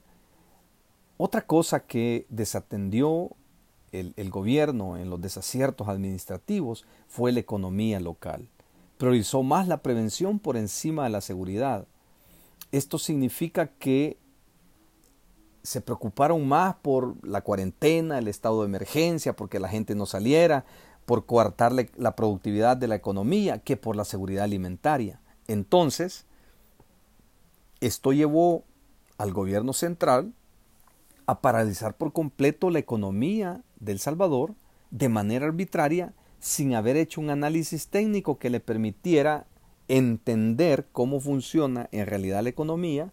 otra 1.18 1.42
cosa 1.42 1.80
que 1.80 2.24
desatendió 2.30 3.32
el, 3.92 4.30
gobierno 4.30 4.96
en 4.96 5.10
los 5.10 5.20
desaciertos 5.20 5.88
administrativos 5.88 6.86
fue 7.06 7.32
la 7.32 7.40
economía 7.40 8.00
local. 8.00 8.48
Priorizó 8.96 9.42
más 9.42 9.68
la 9.68 9.82
prevención 9.82 10.38
por 10.38 10.56
encima 10.56 11.04
de 11.04 11.10
la 11.10 11.20
seguridad. 11.20 11.86
Esto 12.72 12.96
significa 12.96 13.66
que 13.66 14.16
se 15.62 15.82
preocuparon 15.82 16.48
más 16.48 16.76
por 16.76 17.14
la 17.22 17.42
cuarentena, 17.42 18.16
el 18.16 18.28
estado 18.28 18.62
de 18.62 18.68
emergencia, 18.68 19.36
porque 19.36 19.60
la 19.60 19.68
gente 19.68 19.94
no 19.94 20.06
saliera, 20.06 20.64
por 21.10 21.26
coartarle 21.26 21.90
la 21.96 22.14
productividad 22.14 22.76
de 22.76 22.86
la 22.86 22.94
economía, 22.94 23.58
que 23.58 23.76
por 23.76 23.96
la 23.96 24.04
seguridad 24.04 24.44
alimentaria. 24.44 25.20
Entonces, 25.48 26.24
esto 27.80 28.12
llevó 28.12 28.62
al 29.18 29.32
gobierno 29.32 29.72
central 29.72 30.32
a 31.26 31.40
paralizar 31.40 31.96
por 31.96 32.12
completo 32.12 32.70
la 32.70 32.78
economía 32.78 33.60
del 33.80 33.98
Salvador 33.98 34.54
de 34.92 35.08
manera 35.08 35.46
arbitraria 35.46 36.14
sin 36.38 36.76
haber 36.76 36.96
hecho 36.96 37.20
un 37.20 37.30
análisis 37.30 37.88
técnico 37.88 38.38
que 38.38 38.48
le 38.48 38.60
permitiera 38.60 39.48
entender 39.88 40.86
cómo 40.92 41.18
funciona 41.18 41.88
en 41.90 42.06
realidad 42.06 42.44
la 42.44 42.50
economía, 42.50 43.12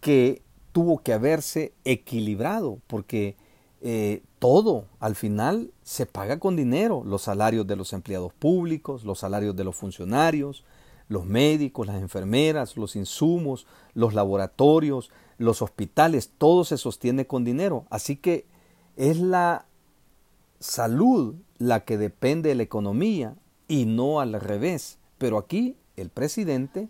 que 0.00 0.40
tuvo 0.72 1.02
que 1.02 1.12
haberse 1.12 1.74
equilibrado, 1.84 2.78
porque 2.86 3.36
eh, 3.82 4.22
todo 4.42 4.86
al 4.98 5.14
final 5.14 5.70
se 5.84 6.04
paga 6.04 6.40
con 6.40 6.56
dinero, 6.56 7.04
los 7.06 7.22
salarios 7.22 7.64
de 7.64 7.76
los 7.76 7.92
empleados 7.92 8.32
públicos, 8.32 9.04
los 9.04 9.20
salarios 9.20 9.54
de 9.54 9.62
los 9.62 9.76
funcionarios, 9.76 10.64
los 11.06 11.24
médicos, 11.26 11.86
las 11.86 12.02
enfermeras, 12.02 12.76
los 12.76 12.96
insumos, 12.96 13.68
los 13.94 14.14
laboratorios, 14.14 15.12
los 15.38 15.62
hospitales, 15.62 16.32
todo 16.38 16.64
se 16.64 16.76
sostiene 16.76 17.24
con 17.28 17.44
dinero. 17.44 17.84
Así 17.88 18.16
que 18.16 18.44
es 18.96 19.20
la 19.20 19.66
salud 20.58 21.36
la 21.58 21.84
que 21.84 21.96
depende 21.96 22.48
de 22.48 22.56
la 22.56 22.64
economía 22.64 23.36
y 23.68 23.84
no 23.84 24.18
al 24.18 24.32
revés. 24.32 24.98
Pero 25.18 25.38
aquí 25.38 25.76
el 25.94 26.08
presidente 26.08 26.88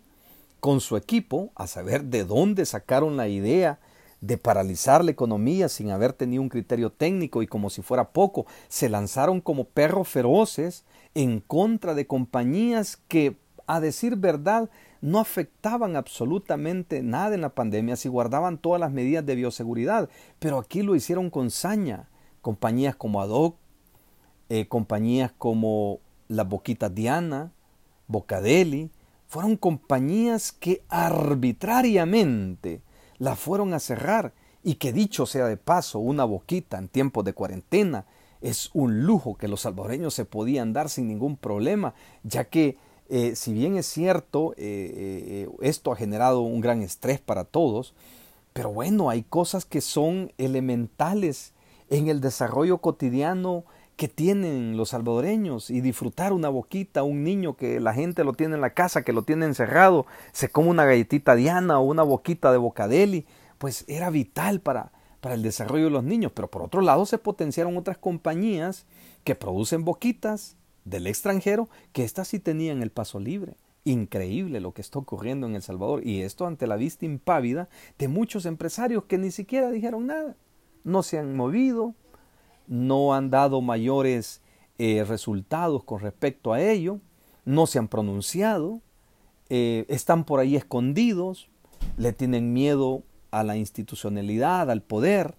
con 0.58 0.80
su 0.80 0.96
equipo 0.96 1.50
a 1.54 1.66
saber 1.66 2.04
de 2.04 2.24
dónde 2.24 2.64
sacaron 2.64 3.18
la 3.18 3.28
idea 3.28 3.78
de 4.22 4.38
paralizar 4.38 5.04
la 5.04 5.10
economía 5.10 5.68
sin 5.68 5.90
haber 5.90 6.14
tenido 6.14 6.42
un 6.42 6.48
criterio 6.48 6.90
técnico 6.90 7.42
y 7.42 7.48
como 7.48 7.68
si 7.68 7.82
fuera 7.82 8.10
poco, 8.12 8.46
se 8.68 8.88
lanzaron 8.88 9.40
como 9.40 9.64
perros 9.64 10.08
feroces 10.08 10.84
en 11.14 11.40
contra 11.40 11.94
de 11.94 12.06
compañías 12.06 12.96
que, 13.08 13.36
a 13.66 13.80
decir 13.80 14.16
verdad, 14.16 14.70
no 15.00 15.18
afectaban 15.18 15.96
absolutamente 15.96 17.02
nada 17.02 17.34
en 17.34 17.40
la 17.40 17.48
pandemia 17.48 17.96
si 17.96 18.08
guardaban 18.08 18.58
todas 18.58 18.80
las 18.80 18.92
medidas 18.92 19.26
de 19.26 19.34
bioseguridad, 19.34 20.08
pero 20.38 20.58
aquí 20.58 20.82
lo 20.82 20.94
hicieron 20.94 21.28
con 21.28 21.50
saña. 21.50 22.08
Compañías 22.42 22.94
como 22.94 23.20
Adoc, 23.20 23.56
eh, 24.48 24.68
compañías 24.68 25.32
como 25.36 25.98
la 26.28 26.44
Boquita 26.44 26.88
Diana, 26.88 27.50
Bocadeli, 28.06 28.92
fueron 29.26 29.56
compañías 29.56 30.52
que 30.52 30.84
arbitrariamente 30.88 32.82
la 33.22 33.36
fueron 33.36 33.72
a 33.72 33.78
cerrar. 33.78 34.32
Y 34.64 34.74
que 34.74 34.92
dicho 34.92 35.26
sea 35.26 35.46
de 35.46 35.56
paso, 35.56 36.00
una 36.00 36.24
boquita 36.24 36.76
en 36.76 36.88
tiempos 36.88 37.24
de 37.24 37.34
cuarentena 37.34 38.04
es 38.40 38.70
un 38.72 39.04
lujo 39.04 39.36
que 39.36 39.46
los 39.46 39.60
salvadoreños 39.60 40.12
se 40.12 40.24
podían 40.24 40.72
dar 40.72 40.88
sin 40.88 41.06
ningún 41.06 41.36
problema, 41.36 41.94
ya 42.24 42.44
que 42.44 42.76
eh, 43.08 43.36
si 43.36 43.52
bien 43.52 43.76
es 43.76 43.86
cierto, 43.86 44.54
eh, 44.56 45.46
eh, 45.46 45.48
esto 45.60 45.92
ha 45.92 45.96
generado 45.96 46.40
un 46.40 46.60
gran 46.60 46.82
estrés 46.82 47.20
para 47.20 47.44
todos, 47.44 47.94
pero 48.52 48.72
bueno, 48.72 49.08
hay 49.08 49.22
cosas 49.22 49.64
que 49.64 49.80
son 49.80 50.32
elementales 50.36 51.52
en 51.90 52.08
el 52.08 52.20
desarrollo 52.20 52.78
cotidiano 52.78 53.64
que 53.96 54.08
tienen 54.08 54.76
los 54.76 54.90
salvadoreños 54.90 55.70
y 55.70 55.80
disfrutar 55.80 56.32
una 56.32 56.48
boquita, 56.48 57.02
un 57.02 57.24
niño 57.24 57.56
que 57.56 57.80
la 57.80 57.94
gente 57.94 58.24
lo 58.24 58.32
tiene 58.32 58.54
en 58.54 58.60
la 58.60 58.74
casa, 58.74 59.02
que 59.02 59.12
lo 59.12 59.22
tiene 59.22 59.46
encerrado, 59.46 60.06
se 60.32 60.48
come 60.48 60.68
una 60.68 60.84
galletita 60.84 61.34
diana 61.34 61.78
o 61.78 61.84
una 61.84 62.02
boquita 62.02 62.50
de 62.52 62.58
bocadeli, 62.58 63.26
pues 63.58 63.84
era 63.88 64.10
vital 64.10 64.60
para, 64.60 64.92
para 65.20 65.34
el 65.34 65.42
desarrollo 65.42 65.84
de 65.84 65.90
los 65.90 66.04
niños. 66.04 66.32
Pero 66.34 66.48
por 66.48 66.62
otro 66.62 66.80
lado 66.80 67.06
se 67.06 67.18
potenciaron 67.18 67.76
otras 67.76 67.98
compañías 67.98 68.86
que 69.24 69.34
producen 69.34 69.84
boquitas 69.84 70.56
del 70.84 71.06
extranjero, 71.06 71.68
que 71.92 72.04
éstas 72.04 72.28
sí 72.28 72.40
tenían 72.40 72.82
el 72.82 72.90
paso 72.90 73.20
libre. 73.20 73.54
Increíble 73.84 74.60
lo 74.60 74.72
que 74.72 74.80
está 74.80 74.98
ocurriendo 74.98 75.46
en 75.46 75.54
El 75.54 75.62
Salvador 75.62 76.06
y 76.06 76.22
esto 76.22 76.46
ante 76.46 76.66
la 76.66 76.76
vista 76.76 77.04
impávida 77.04 77.68
de 77.98 78.08
muchos 78.08 78.46
empresarios 78.46 79.04
que 79.04 79.18
ni 79.18 79.30
siquiera 79.30 79.70
dijeron 79.70 80.06
nada, 80.06 80.36
no 80.84 81.02
se 81.02 81.18
han 81.18 81.36
movido, 81.36 81.94
no 82.66 83.14
han 83.14 83.30
dado 83.30 83.60
mayores 83.60 84.40
eh, 84.78 85.04
resultados 85.06 85.84
con 85.84 86.00
respecto 86.00 86.52
a 86.52 86.60
ello, 86.60 86.98
no 87.44 87.66
se 87.66 87.78
han 87.78 87.88
pronunciado, 87.88 88.80
eh, 89.48 89.84
están 89.88 90.24
por 90.24 90.40
ahí 90.40 90.56
escondidos, 90.56 91.48
le 91.96 92.12
tienen 92.12 92.52
miedo 92.52 93.02
a 93.30 93.44
la 93.44 93.56
institucionalidad, 93.56 94.70
al 94.70 94.82
poder, 94.82 95.36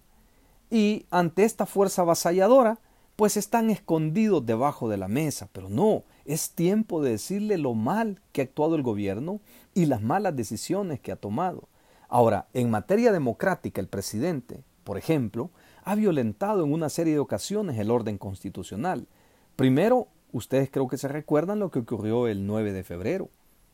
y 0.70 1.06
ante 1.10 1.44
esta 1.44 1.66
fuerza 1.66 2.02
avasalladora, 2.02 2.78
pues 3.16 3.36
están 3.36 3.70
escondidos 3.70 4.44
debajo 4.44 4.88
de 4.88 4.96
la 4.96 5.08
mesa. 5.08 5.48
Pero 5.52 5.68
no, 5.68 6.04
es 6.24 6.50
tiempo 6.50 7.02
de 7.02 7.12
decirle 7.12 7.58
lo 7.58 7.74
mal 7.74 8.20
que 8.32 8.40
ha 8.40 8.44
actuado 8.44 8.74
el 8.74 8.82
gobierno 8.82 9.40
y 9.72 9.86
las 9.86 10.02
malas 10.02 10.34
decisiones 10.34 11.00
que 11.00 11.12
ha 11.12 11.16
tomado. 11.16 11.68
Ahora, 12.08 12.48
en 12.52 12.70
materia 12.70 13.12
democrática, 13.12 13.80
el 13.80 13.88
presidente, 13.88 14.62
por 14.84 14.98
ejemplo, 14.98 15.50
ha 15.84 15.94
violentado 15.94 16.64
en 16.64 16.72
una 16.72 16.88
serie 16.88 17.14
de 17.14 17.18
ocasiones 17.18 17.78
el 17.78 17.90
orden 17.90 18.18
constitucional. 18.18 19.06
Primero, 19.54 20.08
ustedes 20.32 20.70
creo 20.70 20.88
que 20.88 20.98
se 20.98 21.08
recuerdan 21.08 21.58
lo 21.58 21.70
que 21.70 21.80
ocurrió 21.80 22.26
el 22.26 22.46
9 22.46 22.72
de 22.72 22.84
febrero. 22.84 23.28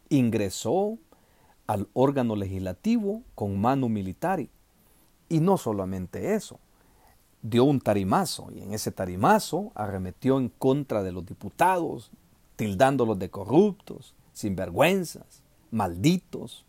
Ingresó 0.09 0.99
al 1.67 1.88
órgano 1.93 2.35
legislativo 2.35 3.23
con 3.35 3.61
mano 3.61 3.88
militar. 3.88 4.45
Y 5.29 5.40
no 5.40 5.57
solamente 5.57 6.35
eso, 6.35 6.59
dio 7.43 7.64
un 7.64 7.81
tarimazo 7.81 8.49
y 8.52 8.61
en 8.61 8.75
ese 8.75 8.90
tarimazo 8.90 9.71
arremetió 9.76 10.38
en 10.38 10.49
contra 10.49 11.05
de 11.05 11.12
los 11.12 11.25
diputados, 11.25 12.11
tildándolos 12.57 13.21
de 13.21 13.31
corruptos, 13.31 14.14
sinvergüenzas, 14.33 15.43
malditos, 15.71 16.67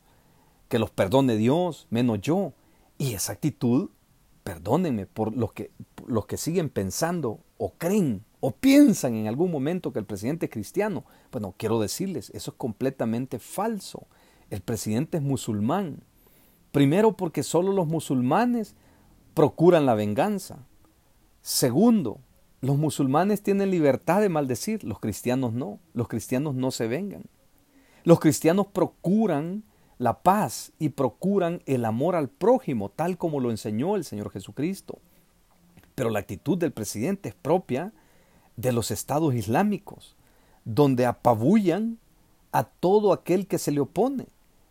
que 0.69 0.77
los 0.77 0.91
perdone 0.91 1.35
Dios, 1.35 1.87
menos 1.89 2.21
yo. 2.21 2.53
Y 2.99 3.13
esa 3.13 3.33
actitud 3.33 3.89
perdónenme 4.43 5.05
por 5.05 5.35
los 5.35 5.53
que, 5.53 5.71
los 6.07 6.25
que 6.25 6.37
siguen 6.37 6.69
pensando 6.69 7.39
o 7.57 7.73
creen 7.73 8.23
o 8.39 8.51
piensan 8.51 9.15
en 9.15 9.27
algún 9.27 9.51
momento 9.51 9.93
que 9.93 9.99
el 9.99 10.05
presidente 10.05 10.47
es 10.47 10.51
cristiano. 10.51 11.05
Bueno, 11.31 11.53
quiero 11.57 11.79
decirles, 11.79 12.31
eso 12.31 12.51
es 12.51 12.57
completamente 12.57 13.39
falso. 13.39 14.07
el 14.49 14.61
presidente 14.61 15.17
es 15.17 15.23
musulmán. 15.23 16.03
Primero 16.71 17.15
porque 17.15 17.43
solo 17.43 17.71
los 17.71 17.87
musulmanes 17.87 18.75
procuran 19.33 19.85
la 19.85 19.93
venganza. 19.93 20.65
Segundo, 21.41 22.19
los 22.61 22.77
musulmanes 22.77 23.41
tienen 23.43 23.71
libertad 23.71 24.21
de 24.21 24.29
maldecir, 24.29 24.83
los 24.83 24.99
cristianos 24.99 25.53
no. 25.53 25.79
Los 25.93 26.07
cristianos 26.07 26.55
no 26.55 26.71
se 26.71 26.87
vengan. 26.87 27.23
Los 28.03 28.19
cristianos 28.19 28.67
procuran 28.67 29.63
la 30.01 30.23
paz 30.23 30.71
y 30.79 30.89
procuran 30.89 31.61
el 31.67 31.85
amor 31.85 32.15
al 32.15 32.27
prójimo, 32.27 32.89
tal 32.89 33.19
como 33.19 33.39
lo 33.39 33.51
enseñó 33.51 33.95
el 33.95 34.03
Señor 34.03 34.31
Jesucristo. 34.31 34.97
Pero 35.93 36.09
la 36.09 36.17
actitud 36.17 36.57
del 36.57 36.71
presidente 36.71 37.29
es 37.29 37.35
propia 37.35 37.93
de 38.57 38.71
los 38.71 38.89
estados 38.89 39.35
islámicos, 39.35 40.15
donde 40.65 41.05
apabullan 41.05 41.99
a 42.51 42.63
todo 42.63 43.13
aquel 43.13 43.45
que 43.45 43.59
se 43.59 43.71
le 43.71 43.79
opone 43.79 44.25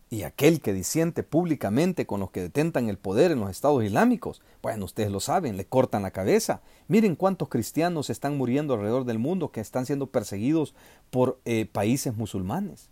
y 0.09 0.23
aquel 0.23 0.59
que 0.59 0.73
disiente 0.73 1.23
públicamente 1.23 2.05
con 2.05 2.19
los 2.19 2.31
que 2.31 2.41
detentan 2.41 2.89
el 2.89 2.97
poder 2.97 3.31
en 3.31 3.39
los 3.39 3.51
estados 3.51 3.85
islámicos, 3.85 4.41
bueno, 4.61 4.83
ustedes 4.83 5.11
lo 5.11 5.21
saben, 5.21 5.55
le 5.55 5.63
cortan 5.63 6.01
la 6.01 6.11
cabeza. 6.11 6.61
Miren 6.89 7.15
cuántos 7.15 7.47
cristianos 7.47 8.09
están 8.09 8.37
muriendo 8.37 8.73
alrededor 8.73 9.05
del 9.05 9.17
mundo 9.17 9.53
que 9.53 9.61
están 9.61 9.85
siendo 9.85 10.07
perseguidos 10.07 10.75
por 11.09 11.39
eh, 11.45 11.65
países 11.71 12.17
musulmanes. 12.17 12.89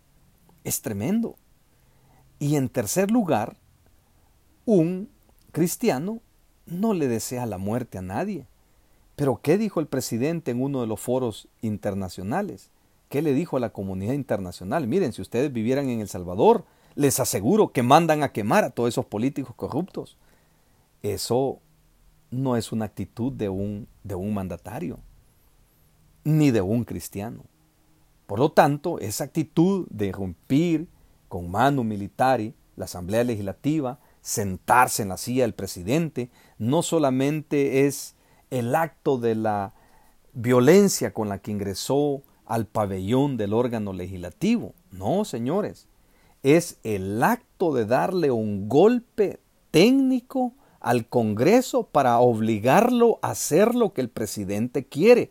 Es 0.64 0.80
tremendo. 0.80 1.36
Y 2.40 2.56
en 2.56 2.70
tercer 2.70 3.10
lugar, 3.12 3.56
un 4.64 5.08
cristiano 5.52 6.20
no 6.66 6.94
le 6.94 7.06
desea 7.06 7.46
la 7.46 7.58
muerte 7.58 7.98
a 7.98 8.02
nadie. 8.02 8.46
Pero 9.14 9.40
¿qué 9.42 9.58
dijo 9.58 9.78
el 9.78 9.86
presidente 9.86 10.50
en 10.50 10.62
uno 10.62 10.80
de 10.80 10.86
los 10.86 10.98
foros 10.98 11.48
internacionales? 11.60 12.70
¿Qué 13.10 13.20
le 13.20 13.34
dijo 13.34 13.58
a 13.58 13.60
la 13.60 13.70
comunidad 13.70 14.14
internacional? 14.14 14.86
Miren, 14.86 15.12
si 15.12 15.20
ustedes 15.20 15.52
vivieran 15.52 15.90
en 15.90 16.00
El 16.00 16.08
Salvador, 16.08 16.64
les 16.94 17.20
aseguro 17.20 17.72
que 17.72 17.82
mandan 17.82 18.22
a 18.22 18.32
quemar 18.32 18.64
a 18.64 18.70
todos 18.70 18.88
esos 18.88 19.04
políticos 19.04 19.54
corruptos. 19.54 20.16
Eso 21.02 21.58
no 22.30 22.56
es 22.56 22.72
una 22.72 22.86
actitud 22.86 23.32
de 23.32 23.50
un, 23.50 23.86
de 24.02 24.14
un 24.14 24.32
mandatario, 24.32 24.98
ni 26.24 26.50
de 26.50 26.62
un 26.62 26.84
cristiano. 26.84 27.44
Por 28.26 28.38
lo 28.38 28.52
tanto, 28.52 28.98
esa 29.00 29.24
actitud 29.24 29.86
de 29.90 30.06
irrumpir 30.06 30.88
con 31.30 31.50
mano 31.50 31.84
militar 31.84 32.42
la 32.76 32.86
Asamblea 32.86 33.22
Legislativa, 33.24 34.00
sentarse 34.20 35.02
en 35.02 35.10
la 35.10 35.16
silla 35.16 35.44
del 35.44 35.54
presidente, 35.54 36.28
no 36.58 36.82
solamente 36.82 37.86
es 37.86 38.16
el 38.50 38.74
acto 38.74 39.16
de 39.16 39.36
la 39.36 39.72
violencia 40.32 41.14
con 41.14 41.28
la 41.28 41.38
que 41.38 41.52
ingresó 41.52 42.22
al 42.46 42.66
pabellón 42.66 43.36
del 43.36 43.52
órgano 43.52 43.92
legislativo. 43.92 44.74
No, 44.90 45.24
señores, 45.24 45.86
es 46.42 46.78
el 46.82 47.22
acto 47.22 47.72
de 47.72 47.86
darle 47.86 48.32
un 48.32 48.68
golpe 48.68 49.38
técnico 49.70 50.52
al 50.80 51.06
Congreso 51.06 51.84
para 51.84 52.18
obligarlo 52.18 53.20
a 53.22 53.30
hacer 53.30 53.76
lo 53.76 53.92
que 53.92 54.00
el 54.00 54.08
presidente 54.08 54.84
quiere. 54.84 55.30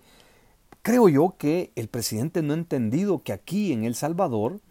Creo 0.82 1.10
yo 1.10 1.36
que 1.38 1.74
el 1.76 1.90
presidente 1.90 2.42
no 2.42 2.54
ha 2.54 2.58
entendido 2.58 3.22
que 3.22 3.34
aquí 3.34 3.74
en 3.74 3.84
El 3.84 3.96
Salvador 3.96 4.62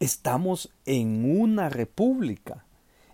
estamos 0.00 0.70
en 0.84 1.38
una 1.38 1.68
república. 1.68 2.64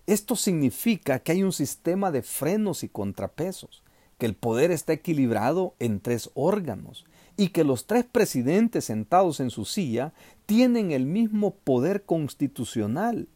Esto 0.05 0.35
significa 0.35 1.19
que 1.19 1.31
hay 1.31 1.43
un 1.43 1.53
sistema 1.53 2.11
de 2.11 2.21
frenos 2.21 2.83
y 2.83 2.89
contrapesos, 2.89 3.83
que 4.17 4.25
el 4.25 4.35
poder 4.35 4.71
está 4.71 4.93
equilibrado 4.93 5.75
en 5.79 5.99
tres 5.99 6.29
órganos 6.33 7.05
y 7.37 7.49
que 7.49 7.63
los 7.63 7.87
tres 7.87 8.05
presidentes 8.05 8.85
sentados 8.85 9.39
en 9.39 9.49
su 9.49 9.65
silla 9.65 10.13
tienen 10.45 10.91
el 10.91 11.05
mismo 11.05 11.55
poder 11.55 12.03
constitucional. 12.03 13.27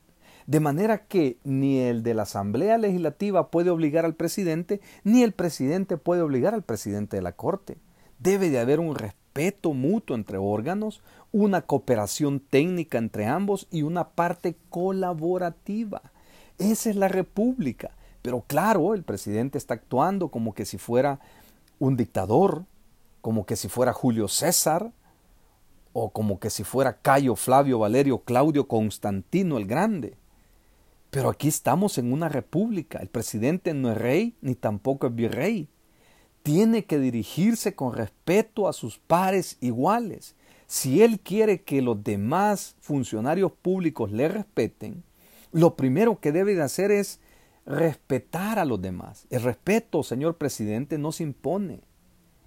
De 0.45 0.59
manera 0.59 1.05
que 1.07 1.37
ni 1.43 1.79
el 1.79 2.03
de 2.03 2.13
la 2.13 2.23
Asamblea 2.23 2.77
Legislativa 2.77 3.49
puede 3.49 3.69
obligar 3.69 4.05
al 4.05 4.15
presidente, 4.15 4.81
ni 5.03 5.23
el 5.23 5.33
presidente 5.33 5.97
puede 5.97 6.21
obligar 6.21 6.53
al 6.53 6.63
presidente 6.63 7.17
de 7.17 7.21
la 7.21 7.33
Corte. 7.33 7.77
Debe 8.19 8.49
de 8.49 8.59
haber 8.59 8.79
un 8.79 8.95
respeto 8.95 9.73
mutuo 9.73 10.15
entre 10.15 10.37
órganos, 10.37 11.01
una 11.37 11.61
cooperación 11.61 12.39
técnica 12.39 12.97
entre 12.97 13.27
ambos 13.27 13.67
y 13.69 13.83
una 13.83 14.09
parte 14.09 14.55
colaborativa. 14.71 16.01
Esa 16.57 16.89
es 16.89 16.95
la 16.95 17.09
República. 17.09 17.91
Pero 18.23 18.43
claro, 18.47 18.95
el 18.95 19.03
presidente 19.03 19.59
está 19.59 19.75
actuando 19.75 20.29
como 20.29 20.55
que 20.55 20.65
si 20.65 20.79
fuera 20.79 21.19
un 21.77 21.95
dictador, 21.95 22.65
como 23.21 23.45
que 23.45 23.55
si 23.55 23.67
fuera 23.67 23.93
Julio 23.93 24.27
César, 24.27 24.91
o 25.93 26.09
como 26.09 26.39
que 26.39 26.49
si 26.49 26.63
fuera 26.63 26.97
Cayo, 26.97 27.35
Flavio, 27.35 27.77
Valerio, 27.77 28.23
Claudio, 28.23 28.67
Constantino 28.67 29.59
el 29.59 29.67
Grande. 29.67 30.15
Pero 31.11 31.29
aquí 31.29 31.49
estamos 31.49 31.99
en 31.99 32.11
una 32.11 32.29
república. 32.29 32.97
El 32.97 33.09
presidente 33.09 33.75
no 33.75 33.91
es 33.91 33.97
rey 33.97 34.35
ni 34.41 34.55
tampoco 34.55 35.05
es 35.05 35.15
virrey. 35.15 35.69
Tiene 36.41 36.85
que 36.85 36.97
dirigirse 36.97 37.75
con 37.75 37.93
respeto 37.93 38.67
a 38.67 38.73
sus 38.73 38.97
pares 38.97 39.57
iguales. 39.61 40.35
Si 40.67 41.01
él 41.01 41.21
quiere 41.21 41.63
que 41.63 41.81
los 41.81 42.03
demás 42.03 42.75
funcionarios 42.81 43.53
públicos 43.53 44.11
le 44.11 44.27
respeten, 44.27 45.03
lo 45.53 45.77
primero 45.77 46.19
que 46.19 46.33
debe 46.33 46.55
de 46.55 46.61
hacer 46.61 46.91
es 46.91 47.21
respetar 47.65 48.59
a 48.59 48.65
los 48.65 48.81
demás. 48.81 49.27
El 49.29 49.43
respeto, 49.43 50.03
señor 50.03 50.37
presidente, 50.37 50.97
no 50.97 51.13
se 51.13 51.23
impone. 51.23 51.81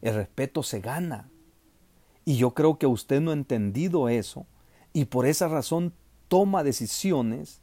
El 0.02 0.14
respeto 0.14 0.62
se 0.62 0.80
gana. 0.80 1.30
Y 2.26 2.36
yo 2.36 2.52
creo 2.52 2.78
que 2.78 2.86
usted 2.86 3.22
no 3.22 3.30
ha 3.30 3.34
entendido 3.34 4.10
eso 4.10 4.46
y 4.92 5.06
por 5.06 5.26
esa 5.26 5.48
razón 5.48 5.94
toma 6.28 6.62
decisiones 6.62 7.60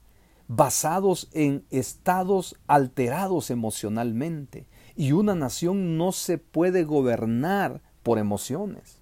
basados 0.48 1.30
en 1.34 1.66
estados 1.70 2.56
alterados 2.66 3.52
emocionalmente. 3.52 4.66
Y 4.96 5.12
una 5.12 5.36
nación 5.36 5.98
no 5.98 6.12
se 6.12 6.40
puede 6.40 6.84
gobernar 6.84 7.82
por 8.02 8.18
emociones. 8.18 8.97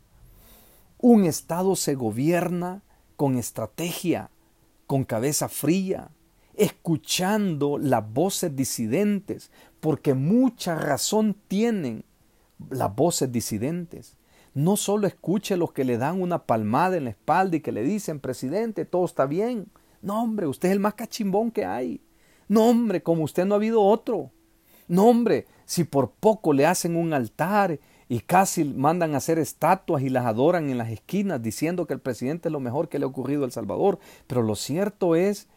Un 1.07 1.25
estado 1.25 1.75
se 1.75 1.93
gobierna 1.93 2.81
con 3.15 3.37
estrategia, 3.37 4.31
con 4.87 5.03
cabeza 5.03 5.49
fría, 5.49 6.09
escuchando 6.55 7.77
las 7.77 8.11
voces 8.11 8.55
disidentes, 8.55 9.51
porque 9.81 10.15
mucha 10.15 10.73
razón 10.73 11.35
tienen 11.47 12.05
las 12.71 12.95
voces 12.95 13.31
disidentes. 13.31 14.15
No 14.55 14.77
solo 14.77 15.05
escuche 15.05 15.57
los 15.57 15.73
que 15.73 15.85
le 15.85 15.99
dan 15.99 16.19
una 16.19 16.47
palmada 16.47 16.97
en 16.97 17.03
la 17.03 17.11
espalda 17.11 17.57
y 17.57 17.61
que 17.61 17.71
le 17.71 17.83
dicen, 17.83 18.19
presidente, 18.19 18.83
todo 18.83 19.05
está 19.05 19.27
bien. 19.27 19.67
No, 20.01 20.23
hombre, 20.23 20.47
usted 20.47 20.69
es 20.69 20.73
el 20.73 20.79
más 20.79 20.95
cachimbón 20.95 21.51
que 21.51 21.65
hay. 21.65 22.01
No, 22.47 22.67
hombre, 22.67 23.03
como 23.03 23.25
usted 23.25 23.45
no 23.45 23.53
ha 23.53 23.57
habido 23.57 23.83
otro. 23.83 24.31
No, 24.87 25.05
hombre, 25.05 25.45
si 25.65 25.83
por 25.83 26.09
poco 26.09 26.51
le 26.51 26.65
hacen 26.65 26.95
un 26.95 27.13
altar 27.13 27.79
y 28.07 28.19
casi 28.19 28.63
mandan 28.63 29.13
a 29.15 29.17
hacer 29.17 29.39
estatuas 29.39 30.03
y 30.03 30.09
las 30.09 30.25
adoran 30.25 30.69
en 30.69 30.77
las 30.77 30.89
esquinas 30.89 31.41
diciendo 31.41 31.87
que 31.87 31.93
el 31.93 31.99
presidente 31.99 32.49
es 32.49 32.53
lo 32.53 32.59
mejor 32.59 32.89
que 32.89 32.99
le 32.99 33.05
ha 33.05 33.07
ocurrido 33.07 33.43
a 33.43 33.45
El 33.45 33.51
Salvador. 33.51 33.99
Pero 34.27 34.43
lo 34.43 34.55
cierto 34.55 35.15
es 35.15 35.47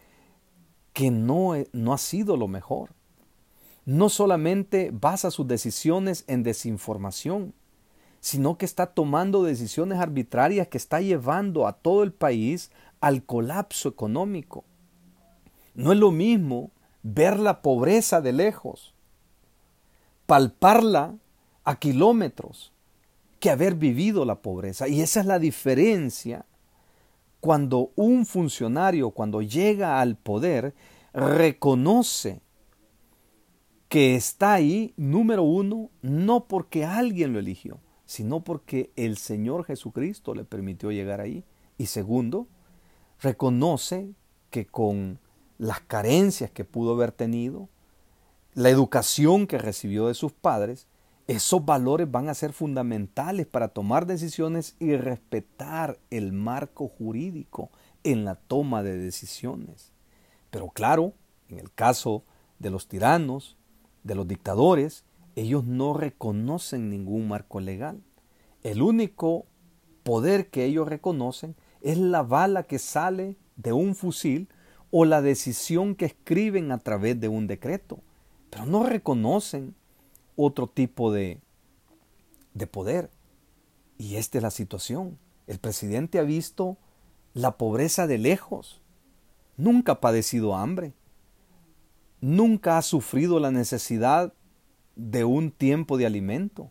que 0.93 1.11
no, 1.11 1.55
no 1.73 1.93
ha 1.93 1.99
sido 1.99 2.37
lo 2.37 2.49
mejor 2.49 2.91
no 3.89 4.11
solamente 4.11 4.91
basa 4.93 5.31
sus 5.31 5.49
decisiones 5.49 6.25
en 6.27 6.43
desinformación, 6.43 7.55
sino 8.21 8.59
que 8.59 8.67
está 8.67 8.89
tomando 8.89 9.43
decisiones 9.43 9.99
arbitrarias 9.99 10.69
que 10.69 10.77
está 10.77 11.01
llevando 11.01 11.67
a 11.67 11.73
todo 11.73 12.03
el 12.03 12.13
país 12.13 12.71
al 13.01 13.25
colapso 13.25 13.89
económico. 13.89 14.67
No 15.75 15.93
es 15.93 15.99
lo 15.99 16.11
mismo 16.11 16.71
ver 17.03 17.39
la 17.39 17.63
pobreza 17.63 18.21
de 18.21 18.35
lejos, 18.35 18.93
palparla 20.27 21.15
a 21.69 21.79
kilómetros, 21.79 22.73
que 23.41 23.51
haber 23.51 23.75
vivido 23.75 24.25
la 24.25 24.41
pobreza. 24.41 24.89
Y 24.89 25.03
esa 25.03 25.21
es 25.21 25.27
la 25.27 25.39
diferencia 25.39 26.47
cuando 27.41 27.93
un 27.95 28.25
funcionario, 28.25 29.11
cuando 29.11 29.43
llega 29.43 30.01
al 30.01 30.17
poder, 30.17 30.75
reconoce 31.13 32.41
que 33.91 34.15
está 34.15 34.55
ahí, 34.55 34.95
número 34.97 35.43
uno, 35.43 35.91
no 36.01 36.47
porque 36.49 36.87
alguien 36.87 37.35
lo 37.35 37.39
eligió, 37.39 37.81
sino 38.07 38.43
porque 38.43 38.91
el 38.97 39.19
Señor 39.19 39.65
Jesucristo 39.65 40.35
le 40.35 40.45
permitió 40.45 40.91
llegar 40.91 41.21
ahí. 41.21 41.45
Y 41.77 41.87
segundo, 41.87 42.47
reconoce 43.21 44.15
que 44.49 44.65
con 44.67 45.19
las 45.59 45.81
carencias 45.81 46.51
que 46.51 46.65
pudo 46.65 46.95
haber 46.95 47.13
tenido, 47.13 47.69
la 48.55 48.71
educación 48.71 49.47
que 49.47 49.59
recibió 49.59 50.07
de 50.07 50.15
sus 50.15 50.33
padres, 50.33 50.87
esos 51.29 51.62
valores 51.62 52.11
van 52.11 52.31
a 52.31 52.35
ser 52.35 52.55
fundamentales 52.55 53.47
para 53.47 53.69
tomar 53.69 54.07
decisiones 54.07 54.77
y 54.81 54.97
respetar 54.97 55.99
el 56.11 56.33
marco 56.33 56.88
jurídico 56.88 57.71
en 58.03 58.25
la 58.25 58.35
toma 58.35 58.83
de 58.83 58.97
decisiones. 58.97 59.93
Pero 60.51 60.71
claro, 60.71 61.12
en 61.51 61.59
el 61.59 61.71
caso 61.71 62.25
de 62.59 62.71
los 62.71 62.88
tiranos, 62.88 63.59
de 64.05 64.14
los 64.14 64.27
dictadores, 64.27 65.05
ellos 65.37 65.64
no 65.64 65.93
reconocen 65.93 66.88
ningún 66.88 67.29
marco 67.29 67.61
legal. 67.61 68.01
El 68.62 68.81
único 68.81 69.45
poder 70.05 70.49
que 70.49 70.64
ellos 70.64 70.88
reconocen 70.88 71.57
es 71.83 71.99
la 71.99 72.23
bala 72.23 72.62
que 72.62 72.79
sale 72.79 73.37
de 73.57 73.75
un 73.75 73.95
fusil 73.95 74.49
o 74.91 75.05
la 75.05 75.21
decisión 75.21 75.95
que 75.95 76.07
escriben 76.07 76.73
a 76.73 76.79
través 76.79 77.21
de 77.21 77.29
un 77.29 77.47
decreto, 77.47 78.01
pero 78.49 78.64
no 78.64 78.85
reconocen 78.85 79.75
otro 80.38 80.68
tipo 80.68 81.12
de, 81.12 81.40
de 82.55 82.66
poder. 82.66 83.11
Y 83.98 84.14
esta 84.14 84.38
es 84.38 84.42
la 84.42 84.53
situación. 84.53 85.18
El 85.48 85.59
presidente 85.59 86.18
ha 86.18 86.22
visto 86.22 86.79
la 87.35 87.59
pobreza 87.59 88.07
de 88.07 88.18
lejos. 88.18 88.81
Nunca 89.57 89.92
ha 89.92 90.01
padecido 90.01 90.55
hambre. 90.55 90.94
Nunca 92.20 92.79
ha 92.79 92.83
sufrido 92.83 93.40
la 93.40 93.51
necesidad 93.51 94.33
de 94.94 95.24
un 95.24 95.51
tiempo 95.51 95.98
de 95.98 96.07
alimento. 96.07 96.70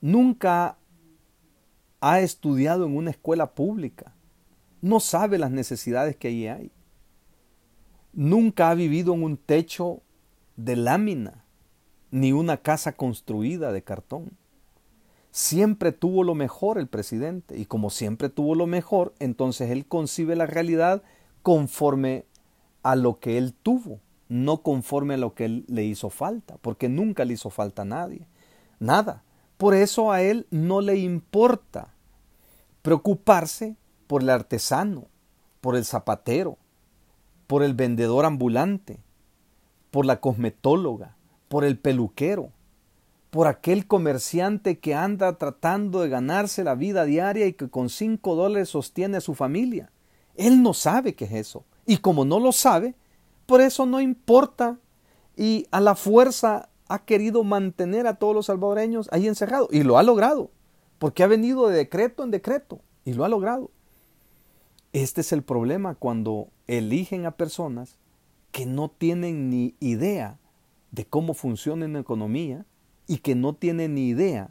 Nunca 0.00 0.78
ha 2.00 2.20
estudiado 2.20 2.86
en 2.86 2.96
una 2.96 3.10
escuela 3.10 3.52
pública. 3.54 4.14
No 4.80 5.00
sabe 5.00 5.38
las 5.38 5.50
necesidades 5.50 6.16
que 6.16 6.28
allí 6.28 6.46
hay. 6.46 6.72
Nunca 8.12 8.70
ha 8.70 8.74
vivido 8.74 9.14
en 9.14 9.24
un 9.24 9.36
techo 9.36 10.02
de 10.56 10.76
lámina, 10.76 11.39
ni 12.10 12.32
una 12.32 12.56
casa 12.58 12.92
construida 12.92 13.72
de 13.72 13.82
cartón. 13.82 14.32
Siempre 15.30 15.92
tuvo 15.92 16.24
lo 16.24 16.34
mejor 16.34 16.78
el 16.78 16.88
presidente 16.88 17.56
y 17.56 17.66
como 17.66 17.90
siempre 17.90 18.28
tuvo 18.28 18.54
lo 18.54 18.66
mejor, 18.66 19.14
entonces 19.20 19.70
él 19.70 19.86
concibe 19.86 20.34
la 20.34 20.46
realidad 20.46 21.02
conforme 21.42 22.24
a 22.82 22.96
lo 22.96 23.20
que 23.20 23.38
él 23.38 23.54
tuvo, 23.54 24.00
no 24.28 24.62
conforme 24.62 25.14
a 25.14 25.18
lo 25.18 25.34
que 25.34 25.44
él 25.44 25.64
le 25.68 25.84
hizo 25.84 26.10
falta, 26.10 26.56
porque 26.60 26.88
nunca 26.88 27.24
le 27.24 27.34
hizo 27.34 27.50
falta 27.50 27.82
a 27.82 27.84
nadie, 27.84 28.26
nada. 28.80 29.22
Por 29.56 29.74
eso 29.74 30.10
a 30.10 30.22
él 30.22 30.46
no 30.50 30.80
le 30.80 30.96
importa 30.96 31.94
preocuparse 32.82 33.76
por 34.06 34.22
el 34.22 34.30
artesano, 34.30 35.06
por 35.60 35.76
el 35.76 35.84
zapatero, 35.84 36.58
por 37.46 37.62
el 37.62 37.74
vendedor 37.74 38.24
ambulante, 38.24 38.98
por 39.90 40.06
la 40.06 40.20
cosmetóloga, 40.20 41.16
por 41.50 41.64
el 41.64 41.76
peluquero, 41.76 42.52
por 43.30 43.48
aquel 43.48 43.88
comerciante 43.88 44.78
que 44.78 44.94
anda 44.94 45.36
tratando 45.36 46.00
de 46.00 46.08
ganarse 46.08 46.62
la 46.62 46.76
vida 46.76 47.04
diaria 47.04 47.46
y 47.46 47.54
que 47.54 47.68
con 47.68 47.90
cinco 47.90 48.36
dólares 48.36 48.68
sostiene 48.68 49.16
a 49.16 49.20
su 49.20 49.34
familia. 49.34 49.90
Él 50.36 50.62
no 50.62 50.74
sabe 50.74 51.16
qué 51.16 51.24
es 51.24 51.32
eso. 51.32 51.64
Y 51.86 51.96
como 51.96 52.24
no 52.24 52.38
lo 52.38 52.52
sabe, 52.52 52.94
por 53.46 53.60
eso 53.60 53.84
no 53.84 54.00
importa. 54.00 54.78
Y 55.36 55.66
a 55.72 55.80
la 55.80 55.96
fuerza 55.96 56.68
ha 56.86 57.00
querido 57.00 57.42
mantener 57.42 58.06
a 58.06 58.14
todos 58.14 58.32
los 58.32 58.46
salvadoreños 58.46 59.08
ahí 59.10 59.26
encerrados. 59.26 59.70
Y 59.72 59.82
lo 59.82 59.98
ha 59.98 60.04
logrado. 60.04 60.52
Porque 61.00 61.24
ha 61.24 61.26
venido 61.26 61.66
de 61.66 61.78
decreto 61.78 62.22
en 62.22 62.30
decreto. 62.30 62.78
Y 63.04 63.14
lo 63.14 63.24
ha 63.24 63.28
logrado. 63.28 63.72
Este 64.92 65.22
es 65.22 65.32
el 65.32 65.42
problema 65.42 65.96
cuando 65.96 66.46
eligen 66.68 67.26
a 67.26 67.32
personas 67.32 67.98
que 68.52 68.66
no 68.66 68.88
tienen 68.88 69.50
ni 69.50 69.74
idea 69.80 70.38
de 70.92 71.04
cómo 71.04 71.34
funciona 71.34 71.86
la 71.88 72.00
economía 72.00 72.64
y 73.06 73.18
que 73.18 73.34
no 73.34 73.54
tienen 73.54 73.94
ni 73.94 74.08
idea 74.08 74.50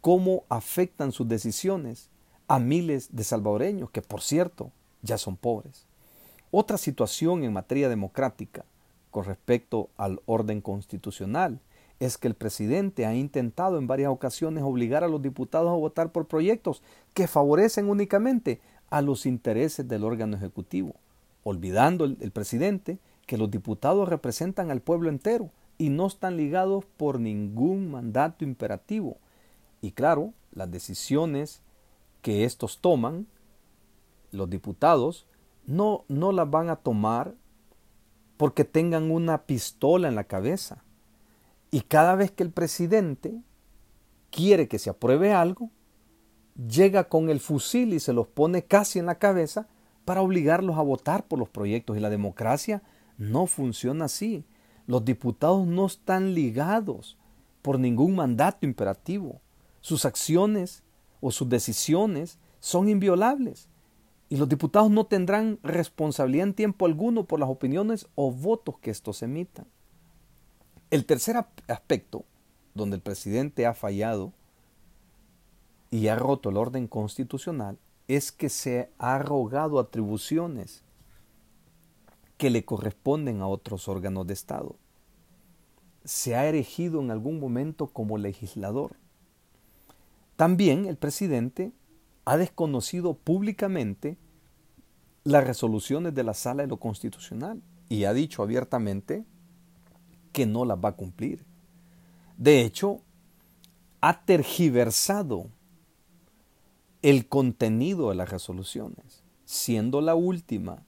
cómo 0.00 0.44
afectan 0.48 1.12
sus 1.12 1.28
decisiones 1.28 2.10
a 2.48 2.58
miles 2.58 3.14
de 3.14 3.24
salvadoreños 3.24 3.90
que, 3.90 4.02
por 4.02 4.20
cierto, 4.20 4.72
ya 5.02 5.16
son 5.18 5.36
pobres. 5.36 5.86
Otra 6.50 6.76
situación 6.76 7.44
en 7.44 7.52
materia 7.52 7.88
democrática 7.88 8.64
con 9.10 9.24
respecto 9.24 9.90
al 9.96 10.20
orden 10.26 10.60
constitucional 10.60 11.60
es 12.00 12.18
que 12.18 12.26
el 12.26 12.34
presidente 12.34 13.06
ha 13.06 13.14
intentado 13.14 13.78
en 13.78 13.86
varias 13.86 14.10
ocasiones 14.10 14.64
obligar 14.64 15.04
a 15.04 15.08
los 15.08 15.22
diputados 15.22 15.70
a 15.70 15.76
votar 15.76 16.10
por 16.10 16.26
proyectos 16.26 16.82
que 17.14 17.28
favorecen 17.28 17.88
únicamente 17.88 18.60
a 18.90 19.02
los 19.02 19.24
intereses 19.24 19.86
del 19.86 20.02
órgano 20.02 20.36
ejecutivo, 20.36 20.96
olvidando 21.44 22.04
el, 22.04 22.30
presidente 22.32 22.98
que 23.26 23.38
los 23.38 23.50
diputados 23.50 24.08
representan 24.08 24.70
al 24.70 24.80
pueblo 24.80 25.08
entero 25.08 25.50
y 25.78 25.88
no 25.88 26.06
están 26.06 26.36
ligados 26.36 26.84
por 26.96 27.18
ningún 27.18 27.90
mandato 27.90 28.44
imperativo. 28.44 29.18
Y 29.80 29.92
claro, 29.92 30.32
las 30.52 30.70
decisiones 30.70 31.62
que 32.20 32.44
estos 32.44 32.80
toman, 32.80 33.26
los 34.30 34.48
diputados, 34.48 35.26
no, 35.66 36.04
no 36.08 36.32
las 36.32 36.48
van 36.50 36.70
a 36.70 36.76
tomar 36.76 37.34
porque 38.36 38.64
tengan 38.64 39.10
una 39.10 39.42
pistola 39.44 40.08
en 40.08 40.14
la 40.14 40.24
cabeza. 40.24 40.84
Y 41.70 41.82
cada 41.82 42.16
vez 42.16 42.30
que 42.30 42.42
el 42.42 42.50
presidente 42.50 43.40
quiere 44.30 44.68
que 44.68 44.78
se 44.78 44.90
apruebe 44.90 45.32
algo, 45.32 45.70
llega 46.68 47.04
con 47.04 47.30
el 47.30 47.40
fusil 47.40 47.92
y 47.92 48.00
se 48.00 48.12
los 48.12 48.26
pone 48.26 48.64
casi 48.64 48.98
en 48.98 49.06
la 49.06 49.18
cabeza 49.18 49.68
para 50.04 50.22
obligarlos 50.22 50.76
a 50.76 50.82
votar 50.82 51.26
por 51.26 51.38
los 51.38 51.48
proyectos. 51.48 51.96
Y 51.96 52.00
la 52.00 52.10
democracia 52.10 52.82
no 53.22 53.46
funciona 53.46 54.06
así. 54.06 54.44
Los 54.86 55.04
diputados 55.04 55.66
no 55.66 55.86
están 55.86 56.34
ligados 56.34 57.16
por 57.62 57.78
ningún 57.78 58.16
mandato 58.16 58.66
imperativo. 58.66 59.40
Sus 59.80 60.04
acciones 60.04 60.82
o 61.20 61.30
sus 61.30 61.48
decisiones 61.48 62.38
son 62.58 62.88
inviolables. 62.88 63.68
Y 64.28 64.36
los 64.36 64.48
diputados 64.48 64.90
no 64.90 65.06
tendrán 65.06 65.58
responsabilidad 65.62 66.48
en 66.48 66.54
tiempo 66.54 66.86
alguno 66.86 67.24
por 67.24 67.38
las 67.38 67.48
opiniones 67.48 68.08
o 68.14 68.32
votos 68.32 68.78
que 68.80 68.90
estos 68.90 69.22
emitan. 69.22 69.66
El 70.90 71.06
tercer 71.06 71.36
aspecto 71.68 72.24
donde 72.74 72.96
el 72.96 73.02
presidente 73.02 73.66
ha 73.66 73.74
fallado 73.74 74.32
y 75.90 76.08
ha 76.08 76.16
roto 76.16 76.48
el 76.48 76.56
orden 76.56 76.88
constitucional 76.88 77.78
es 78.08 78.32
que 78.32 78.48
se 78.48 78.90
ha 78.98 79.14
arrogado 79.14 79.78
atribuciones 79.78 80.82
que 82.42 82.50
le 82.50 82.64
corresponden 82.64 83.40
a 83.40 83.46
otros 83.46 83.86
órganos 83.86 84.26
de 84.26 84.34
Estado. 84.34 84.74
Se 86.04 86.34
ha 86.34 86.48
erigido 86.48 87.00
en 87.00 87.12
algún 87.12 87.38
momento 87.38 87.86
como 87.86 88.18
legislador. 88.18 88.96
También 90.34 90.86
el 90.86 90.96
presidente 90.96 91.70
ha 92.24 92.36
desconocido 92.36 93.14
públicamente 93.14 94.16
las 95.22 95.46
resoluciones 95.46 96.16
de 96.16 96.24
la 96.24 96.34
Sala 96.34 96.64
de 96.64 96.68
lo 96.68 96.78
Constitucional 96.78 97.62
y 97.88 98.06
ha 98.06 98.12
dicho 98.12 98.42
abiertamente 98.42 99.24
que 100.32 100.44
no 100.44 100.64
las 100.64 100.78
va 100.78 100.88
a 100.88 100.96
cumplir. 100.96 101.44
De 102.38 102.62
hecho, 102.62 103.02
ha 104.00 104.24
tergiversado 104.24 105.46
el 107.02 107.28
contenido 107.28 108.08
de 108.08 108.16
las 108.16 108.30
resoluciones, 108.30 109.22
siendo 109.44 110.00
la 110.00 110.16
última 110.16 110.82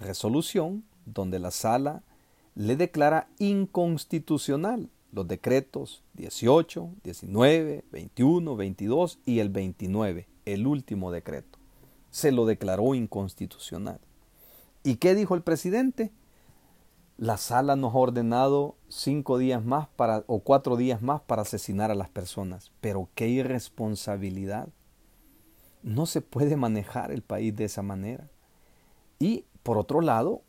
resolución 0.00 0.84
donde 1.06 1.38
la 1.38 1.50
sala 1.50 2.02
le 2.54 2.76
declara 2.76 3.28
inconstitucional 3.38 4.90
los 5.12 5.26
decretos 5.26 6.02
18, 6.14 6.90
19, 7.02 7.84
21, 7.90 8.56
22 8.56 9.18
y 9.24 9.38
el 9.40 9.48
29, 9.48 10.28
el 10.44 10.66
último 10.66 11.10
decreto. 11.10 11.58
Se 12.10 12.32
lo 12.32 12.46
declaró 12.46 12.94
inconstitucional. 12.94 14.00
¿Y 14.82 14.96
qué 14.96 15.14
dijo 15.14 15.34
el 15.34 15.42
presidente? 15.42 16.12
La 17.16 17.36
sala 17.36 17.76
nos 17.76 17.94
ha 17.94 17.98
ordenado 17.98 18.76
cinco 18.88 19.36
días 19.36 19.64
más 19.64 19.88
para, 19.88 20.24
o 20.26 20.40
cuatro 20.40 20.76
días 20.76 21.02
más 21.02 21.20
para 21.20 21.42
asesinar 21.42 21.90
a 21.90 21.94
las 21.94 22.08
personas. 22.08 22.72
Pero 22.80 23.08
qué 23.14 23.28
irresponsabilidad. 23.28 24.68
No 25.82 26.06
se 26.06 26.22
puede 26.22 26.56
manejar 26.56 27.10
el 27.10 27.22
país 27.22 27.54
de 27.54 27.64
esa 27.64 27.82
manera. 27.82 28.30
Y 29.18 29.44
por 29.70 29.78
otro 29.78 30.00
lado, 30.00 30.42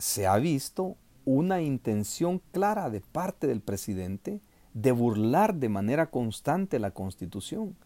se 0.00 0.26
ha 0.26 0.36
visto 0.38 0.96
una 1.24 1.62
intención 1.62 2.42
clara 2.50 2.90
de 2.90 3.00
parte 3.00 3.46
del 3.46 3.60
presidente 3.60 4.40
de 4.72 4.90
burlar 4.90 5.54
de 5.54 5.68
manera 5.68 6.10
constante 6.10 6.80
la 6.80 6.90
Constitución, 6.90 7.76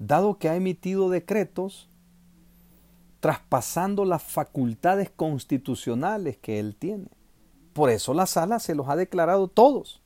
dado 0.00 0.36
que 0.36 0.48
ha 0.48 0.56
emitido 0.56 1.10
decretos 1.10 1.88
traspasando 3.20 4.04
las 4.04 4.24
facultades 4.24 5.10
constitucionales 5.10 6.36
que 6.38 6.58
él 6.58 6.74
tiene. 6.74 7.06
Por 7.72 7.88
eso 7.90 8.14
la 8.14 8.26
sala 8.26 8.58
se 8.58 8.74
los 8.74 8.88
ha 8.88 8.96
declarado 8.96 9.46
todos 9.46 10.02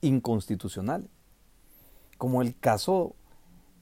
inconstitucionales, 0.00 1.10
como 2.16 2.40
el 2.40 2.58
caso 2.58 3.14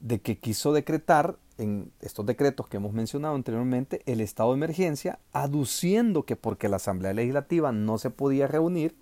de 0.01 0.19
que 0.19 0.37
quiso 0.37 0.73
decretar 0.73 1.37
en 1.59 1.91
estos 1.99 2.25
decretos 2.25 2.67
que 2.67 2.77
hemos 2.77 2.93
mencionado 2.93 3.35
anteriormente 3.35 4.01
el 4.05 4.21
estado 4.21 4.51
de 4.51 4.57
emergencia, 4.57 5.19
aduciendo 5.33 6.23
que 6.23 6.35
porque 6.35 6.69
la 6.69 6.77
Asamblea 6.77 7.13
Legislativa 7.13 7.71
no 7.71 7.97
se 7.97 8.09
podía 8.09 8.47
reunir, 8.47 8.95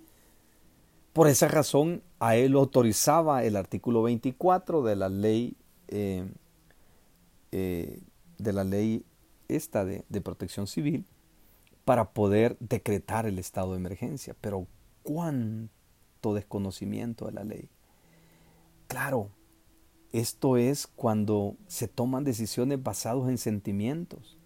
por 1.14 1.28
esa 1.28 1.48
razón 1.48 2.04
a 2.20 2.36
él 2.36 2.54
autorizaba 2.54 3.44
el 3.44 3.56
artículo 3.56 4.04
24 4.04 4.84
de 4.84 4.96
la 4.96 5.10
ley 5.10 5.56
eh, 5.88 6.28
eh, 7.52 8.02
de 8.38 8.54
la 8.54 8.64
ley 8.64 9.06
esta 9.48 9.86
de, 9.86 10.04
de 10.10 10.22
protección 10.22 10.68
civil 10.68 11.06
para 11.86 12.12
poder 12.12 12.58
decretar 12.60 13.26
el 13.26 13.40
estado 13.40 13.72
de 13.72 13.78
emergencia. 13.78 14.36
Pero 14.42 14.68
cuánto 15.04 16.34
desconocimiento 16.34 17.26
de 17.26 17.32
la 17.32 17.44
ley. 17.44 17.70
Claro, 18.88 19.30
esto 20.12 20.58
es 20.58 20.88
cuando 20.88 21.56
se 21.68 21.88
toman 21.88 22.24
decisiones 22.24 22.82
basadas 22.82 23.30
en 23.30 23.38
sentimientos. 23.38 24.38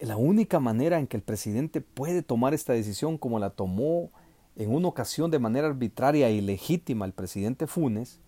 la 0.00 0.16
única 0.16 0.60
manera 0.60 0.98
en 0.98 1.06
que 1.06 1.16
el 1.16 1.22
presidente 1.22 1.80
puede 1.80 2.22
tomar 2.22 2.52
esta 2.52 2.74
decisión 2.74 3.16
como 3.16 3.38
la 3.38 3.50
tomó 3.50 4.10
en 4.56 4.74
una 4.74 4.88
ocasión 4.88 5.30
de 5.30 5.38
manera 5.38 5.68
arbitraria 5.68 6.30
y 6.30 6.40
legítima 6.40 7.06
el 7.06 7.12
presidente 7.12 7.66
Funes, 7.66 8.20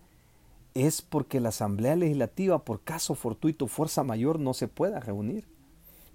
es 0.74 1.00
porque 1.00 1.40
la 1.40 1.50
Asamblea 1.50 1.96
Legislativa, 1.96 2.64
por 2.64 2.82
caso 2.82 3.14
fortuito, 3.14 3.66
fuerza 3.66 4.04
mayor, 4.04 4.38
no 4.38 4.52
se 4.52 4.68
pueda 4.68 5.00
reunir. 5.00 5.48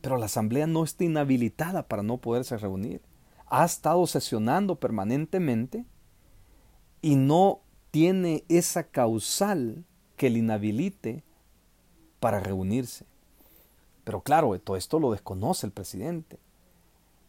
Pero 0.02 0.18
la 0.18 0.26
Asamblea 0.26 0.68
no 0.68 0.84
está 0.84 1.04
inhabilitada 1.04 1.88
para 1.88 2.04
no 2.04 2.18
poderse 2.18 2.58
reunir. 2.58 3.02
Ha 3.48 3.66
estado 3.66 4.06
sesionando 4.06 4.76
permanentemente 4.76 5.86
y 7.02 7.16
no 7.16 7.62
tiene 7.92 8.44
esa 8.48 8.84
causal 8.84 9.84
que 10.16 10.30
le 10.30 10.40
inhabilite 10.40 11.24
para 12.20 12.40
reunirse. 12.40 13.06
Pero 14.04 14.22
claro, 14.22 14.58
todo 14.60 14.78
esto 14.78 15.00
lo 15.00 15.12
desconoce 15.12 15.68
el 15.68 15.74
presidente. 15.74 16.40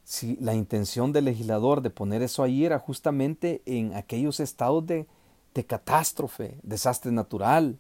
Si 0.05 0.37
la 0.41 0.55
intención 0.55 1.13
del 1.13 1.27
legislador 1.27 1.83
de 1.83 1.91
poner 1.91 2.23
eso 2.23 2.43
ahí 2.43 2.65
era 2.65 2.79
justamente 2.79 3.63
en 3.67 3.95
aquellos 3.95 4.41
estados 4.41 4.87
de, 4.87 5.07
de 5.55 5.67
catástrofe, 5.67 6.59
desastre 6.63 7.13
natural, 7.13 7.79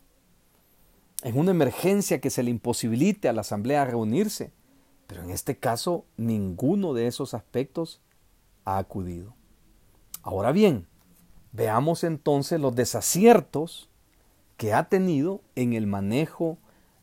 en 1.22 1.38
una 1.38 1.52
emergencia 1.52 2.20
que 2.20 2.30
se 2.30 2.42
le 2.42 2.50
imposibilite 2.50 3.28
a 3.28 3.32
la 3.32 3.42
Asamblea 3.42 3.84
reunirse. 3.84 4.52
Pero 5.06 5.22
en 5.22 5.30
este 5.30 5.56
caso, 5.56 6.04
ninguno 6.16 6.94
de 6.94 7.06
esos 7.06 7.34
aspectos 7.34 8.00
ha 8.64 8.78
acudido. 8.78 9.34
Ahora 10.22 10.52
bien, 10.52 10.86
veamos 11.52 12.02
entonces 12.02 12.60
los 12.60 12.74
desaciertos 12.74 13.88
que 14.56 14.72
ha 14.72 14.88
tenido 14.88 15.40
en 15.54 15.74
el 15.74 15.86
manejo 15.86 16.58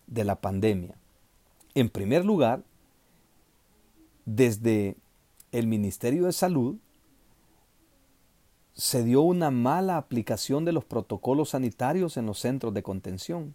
de 0.07 0.23
la 0.23 0.35
pandemia. 0.41 0.95
En 1.75 1.89
primer 1.89 2.25
lugar, 2.25 2.63
desde 4.25 4.97
el 5.51 5.67
Ministerio 5.67 6.25
de 6.25 6.33
Salud 6.33 6.77
se 8.73 9.03
dio 9.03 9.21
una 9.21 9.51
mala 9.51 9.97
aplicación 9.97 10.65
de 10.65 10.71
los 10.71 10.85
protocolos 10.85 11.49
sanitarios 11.49 12.15
en 12.17 12.25
los 12.25 12.39
centros 12.39 12.73
de 12.73 12.83
contención 12.83 13.53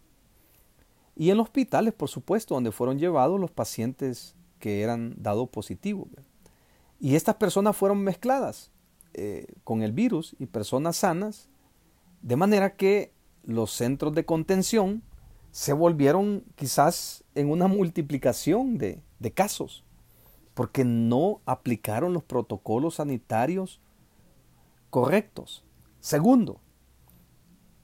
y 1.17 1.31
en 1.31 1.37
los 1.37 1.45
hospitales, 1.45 1.95
por 1.95 2.09
supuesto, 2.09 2.55
donde 2.55 2.73
fueron 2.73 2.99
llevados 2.99 3.41
los 3.41 3.51
pacientes 3.51 4.35
que 4.59 4.83
eran 4.83 5.15
dados 5.17 5.49
positivos. 5.49 6.09
Y 7.01 7.15
estas 7.15 7.37
personas 7.37 7.77
fueron 7.77 8.03
mezcladas 8.03 8.71
eh, 9.15 9.47
con 9.65 9.83
el 9.83 9.93
virus 9.93 10.37
y 10.39 10.47
personas 10.47 10.97
sanas, 10.97 11.49
de 12.23 12.37
manera 12.37 12.77
que 12.77 13.13
los 13.45 13.71
centros 13.73 14.15
de 14.15 14.25
contención 14.25 15.03
se 15.51 15.73
volvieron 15.73 16.45
quizás 16.57 17.25
en 17.35 17.51
una 17.51 17.69
multiplicación 17.69 18.77
de, 18.79 19.03
de 19.19 19.33
casos, 19.33 19.85
porque 20.55 20.85
no 20.85 21.41
aplicaron 21.47 22.13
los 22.13 22.25
protocolos 22.25 22.97
sanitarios 22.97 23.81
correctos. 24.91 25.65
Segundo, 26.01 26.61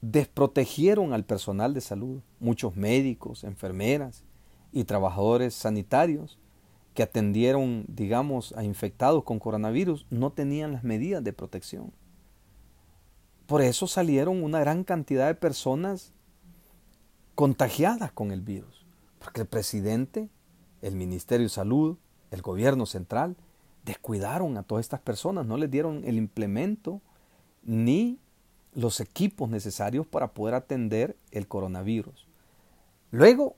desprotegieron 0.01 1.13
al 1.13 1.23
personal 1.23 1.73
de 1.73 1.81
salud, 1.81 2.21
muchos 2.39 2.75
médicos, 2.75 3.43
enfermeras 3.43 4.23
y 4.71 4.83
trabajadores 4.83 5.53
sanitarios 5.53 6.39
que 6.93 7.03
atendieron, 7.03 7.85
digamos, 7.87 8.53
a 8.57 8.63
infectados 8.63 9.23
con 9.23 9.39
coronavirus, 9.39 10.05
no 10.09 10.31
tenían 10.31 10.73
las 10.73 10.83
medidas 10.83 11.23
de 11.23 11.33
protección. 11.33 11.91
Por 13.45 13.61
eso 13.61 13.87
salieron 13.87 14.43
una 14.43 14.59
gran 14.59 14.83
cantidad 14.83 15.27
de 15.27 15.35
personas 15.35 16.13
contagiadas 17.35 18.11
con 18.11 18.31
el 18.31 18.41
virus, 18.41 18.85
porque 19.19 19.41
el 19.41 19.47
presidente, 19.47 20.29
el 20.81 20.95
Ministerio 20.95 21.45
de 21.45 21.49
Salud, 21.49 21.97
el 22.29 22.41
gobierno 22.41 22.85
central, 22.85 23.35
descuidaron 23.85 24.57
a 24.57 24.63
todas 24.63 24.85
estas 24.85 25.01
personas, 25.01 25.45
no 25.45 25.57
les 25.57 25.71
dieron 25.71 26.03
el 26.05 26.17
implemento 26.17 27.01
ni 27.63 28.19
los 28.73 28.99
equipos 28.99 29.49
necesarios 29.49 30.05
para 30.07 30.33
poder 30.33 30.55
atender 30.55 31.17
el 31.31 31.47
coronavirus. 31.47 32.27
Luego, 33.11 33.55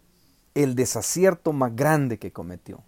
el 0.55 0.75
desacierto 0.75 1.53
más 1.53 1.75
grande 1.75 2.17
que 2.19 2.31
cometió. 2.31 2.83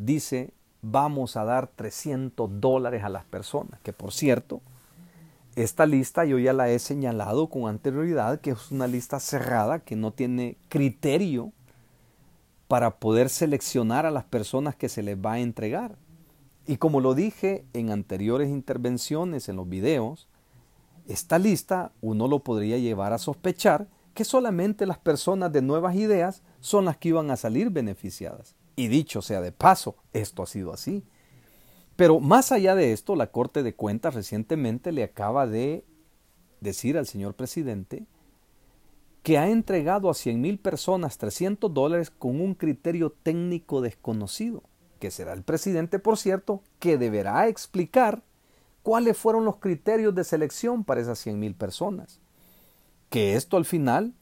Dice, 0.00 0.54
vamos 0.80 1.36
a 1.36 1.44
dar 1.44 1.66
300 1.66 2.58
dólares 2.58 3.04
a 3.04 3.10
las 3.10 3.26
personas, 3.26 3.78
que 3.82 3.92
por 3.92 4.12
cierto, 4.12 4.62
esta 5.56 5.84
lista 5.84 6.24
yo 6.24 6.38
ya 6.38 6.54
la 6.54 6.70
he 6.70 6.78
señalado 6.78 7.50
con 7.50 7.68
anterioridad, 7.68 8.40
que 8.40 8.52
es 8.52 8.70
una 8.70 8.86
lista 8.86 9.20
cerrada, 9.20 9.80
que 9.80 9.96
no 9.96 10.10
tiene 10.10 10.56
criterio 10.70 11.52
para 12.66 12.96
poder 12.96 13.28
seleccionar 13.28 14.06
a 14.06 14.10
las 14.10 14.24
personas 14.24 14.74
que 14.74 14.88
se 14.88 15.02
les 15.02 15.18
va 15.18 15.34
a 15.34 15.40
entregar. 15.40 15.96
Y 16.66 16.78
como 16.78 17.02
lo 17.02 17.14
dije 17.14 17.66
en 17.74 17.90
anteriores 17.90 18.48
intervenciones 18.48 19.50
en 19.50 19.56
los 19.56 19.68
videos, 19.68 20.28
esta 21.08 21.38
lista 21.38 21.92
uno 22.00 22.26
lo 22.26 22.38
podría 22.38 22.78
llevar 22.78 23.12
a 23.12 23.18
sospechar 23.18 23.86
que 24.14 24.24
solamente 24.24 24.86
las 24.86 24.98
personas 24.98 25.52
de 25.52 25.60
nuevas 25.60 25.94
ideas 25.94 26.42
son 26.60 26.86
las 26.86 26.96
que 26.96 27.10
iban 27.10 27.30
a 27.30 27.36
salir 27.36 27.68
beneficiadas. 27.68 28.54
Y 28.80 28.88
dicho 28.88 29.20
sea 29.20 29.42
de 29.42 29.52
paso, 29.52 29.96
esto 30.14 30.42
ha 30.42 30.46
sido 30.46 30.72
así. 30.72 31.04
Pero 31.96 32.18
más 32.18 32.50
allá 32.50 32.74
de 32.74 32.94
esto, 32.94 33.14
la 33.14 33.30
Corte 33.30 33.62
de 33.62 33.74
Cuentas 33.74 34.14
recientemente 34.14 34.90
le 34.90 35.04
acaba 35.04 35.46
de 35.46 35.84
decir 36.62 36.96
al 36.96 37.06
señor 37.06 37.34
presidente 37.34 38.06
que 39.22 39.36
ha 39.36 39.50
entregado 39.50 40.08
a 40.08 40.14
100 40.14 40.40
mil 40.40 40.58
personas 40.58 41.18
300 41.18 41.74
dólares 41.74 42.08
con 42.08 42.40
un 42.40 42.54
criterio 42.54 43.10
técnico 43.10 43.82
desconocido, 43.82 44.62
que 44.98 45.10
será 45.10 45.34
el 45.34 45.42
presidente, 45.42 45.98
por 45.98 46.16
cierto, 46.16 46.62
que 46.78 46.96
deberá 46.96 47.48
explicar 47.48 48.22
cuáles 48.82 49.18
fueron 49.18 49.44
los 49.44 49.56
criterios 49.56 50.14
de 50.14 50.24
selección 50.24 50.84
para 50.84 51.02
esas 51.02 51.18
100 51.18 51.38
mil 51.38 51.54
personas. 51.54 52.18
Que 53.10 53.34
esto 53.34 53.58
al 53.58 53.66
final 53.66 54.14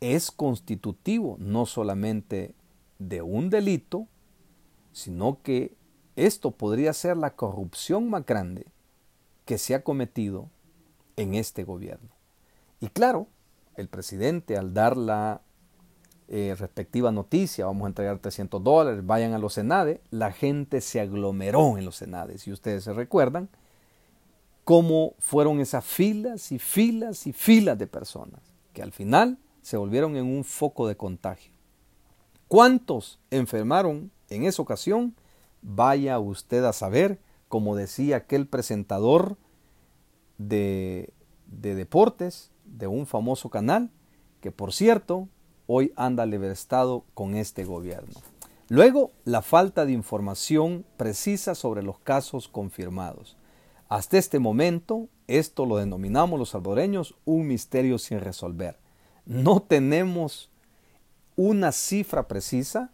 es 0.00 0.32
constitutivo 0.32 1.36
no 1.38 1.66
solamente 1.66 2.56
de 3.08 3.22
un 3.22 3.50
delito, 3.50 4.06
sino 4.92 5.42
que 5.42 5.76
esto 6.16 6.50
podría 6.50 6.92
ser 6.92 7.16
la 7.16 7.34
corrupción 7.34 8.10
más 8.10 8.26
grande 8.26 8.66
que 9.44 9.58
se 9.58 9.74
ha 9.74 9.82
cometido 9.82 10.50
en 11.16 11.34
este 11.34 11.64
gobierno. 11.64 12.10
Y 12.80 12.88
claro, 12.88 13.28
el 13.76 13.88
presidente 13.88 14.56
al 14.56 14.74
dar 14.74 14.96
la 14.96 15.40
eh, 16.28 16.54
respectiva 16.58 17.12
noticia, 17.12 17.66
vamos 17.66 17.84
a 17.84 17.88
entregar 17.88 18.18
300 18.18 18.62
dólares, 18.62 19.04
vayan 19.04 19.32
a 19.32 19.38
los 19.38 19.54
Senades, 19.54 20.00
la 20.10 20.32
gente 20.32 20.80
se 20.80 21.00
aglomeró 21.00 21.78
en 21.78 21.84
los 21.84 21.96
Senades. 21.96 22.42
Si 22.42 22.52
ustedes 22.52 22.84
se 22.84 22.92
recuerdan, 22.92 23.48
cómo 24.64 25.14
fueron 25.18 25.60
esas 25.60 25.84
filas 25.84 26.52
y 26.52 26.58
filas 26.58 27.26
y 27.26 27.32
filas 27.32 27.78
de 27.78 27.86
personas 27.86 28.40
que 28.72 28.82
al 28.82 28.92
final 28.92 29.38
se 29.60 29.76
volvieron 29.76 30.16
en 30.16 30.24
un 30.26 30.44
foco 30.44 30.88
de 30.88 30.96
contagio. 30.96 31.51
¿Cuántos 32.52 33.18
enfermaron 33.30 34.10
en 34.28 34.44
esa 34.44 34.60
ocasión? 34.60 35.14
Vaya 35.62 36.18
usted 36.18 36.62
a 36.64 36.74
saber, 36.74 37.18
como 37.48 37.76
decía 37.76 38.18
aquel 38.18 38.46
presentador 38.46 39.38
de, 40.36 41.14
de 41.46 41.74
deportes 41.74 42.50
de 42.66 42.88
un 42.88 43.06
famoso 43.06 43.48
canal, 43.48 43.90
que 44.42 44.52
por 44.52 44.74
cierto, 44.74 45.30
hoy 45.66 45.94
anda 45.96 46.26
libertado 46.26 47.06
con 47.14 47.36
este 47.36 47.64
gobierno. 47.64 48.20
Luego, 48.68 49.12
la 49.24 49.40
falta 49.40 49.86
de 49.86 49.92
información 49.92 50.84
precisa 50.98 51.54
sobre 51.54 51.82
los 51.82 52.00
casos 52.00 52.48
confirmados. 52.48 53.38
Hasta 53.88 54.18
este 54.18 54.40
momento, 54.40 55.08
esto 55.26 55.64
lo 55.64 55.78
denominamos 55.78 56.38
los 56.38 56.50
salvadoreños 56.50 57.14
un 57.24 57.46
misterio 57.46 57.96
sin 57.96 58.20
resolver. 58.20 58.78
No 59.24 59.62
tenemos 59.62 60.51
una 61.36 61.72
cifra 61.72 62.28
precisa 62.28 62.90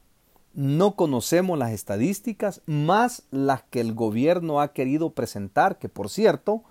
no 0.55 0.97
conocemos 0.97 1.59
las 1.59 1.73
estadísticas 1.73 2.63
más 2.67 3.23
las 3.31 3.63
que 3.63 3.81
el 3.81 3.95
gobierno 3.95 4.61
ha 4.61 4.73
querido 4.73 5.11
presentar, 5.11 5.79
que 5.79 5.89
por 5.89 6.11
cierto, 6.11 6.65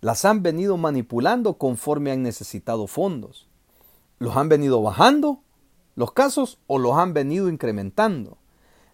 las 0.00 0.24
han 0.24 0.42
venido 0.42 0.76
manipulando 0.76 1.58
conforme 1.58 2.10
han 2.10 2.22
necesitado 2.22 2.86
fondos. 2.86 3.48
Los 4.18 4.36
han 4.36 4.48
venido 4.48 4.82
bajando 4.82 5.42
los 5.98 6.12
casos 6.12 6.60
o 6.68 6.78
los 6.78 6.96
han 6.96 7.12
venido 7.12 7.48
incrementando. 7.48 8.38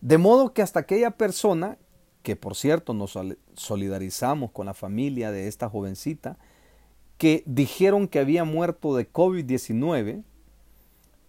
De 0.01 0.17
modo 0.17 0.55
que 0.55 0.63
hasta 0.63 0.81
aquella 0.81 1.11
persona, 1.11 1.77
que 2.23 2.35
por 2.35 2.55
cierto 2.55 2.95
nos 2.95 3.19
solidarizamos 3.55 4.53
con 4.53 4.65
la 4.65 4.73
familia 4.73 5.31
de 5.31 5.47
esta 5.47 5.69
jovencita, 5.69 6.39
que 7.19 7.43
dijeron 7.45 8.09
que 8.09 8.21
había 8.21 8.45
muerto 8.45 8.97
de 8.97 9.13
COVID-19, 9.13 10.23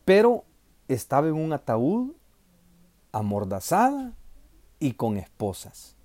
pero 0.06 0.46
estaba 0.88 1.28
en 1.28 1.34
un 1.34 1.54
ataúd 1.54 2.14
amordazada 3.12 4.14
y 4.80 4.94
con 4.94 5.18
esposas. 5.18 5.96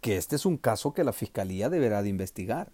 Que 0.00 0.16
este 0.16 0.36
es 0.36 0.46
un 0.46 0.56
caso 0.56 0.94
que 0.94 1.04
la 1.04 1.12
fiscalía 1.12 1.68
deberá 1.68 2.02
de 2.02 2.08
investigar. 2.08 2.70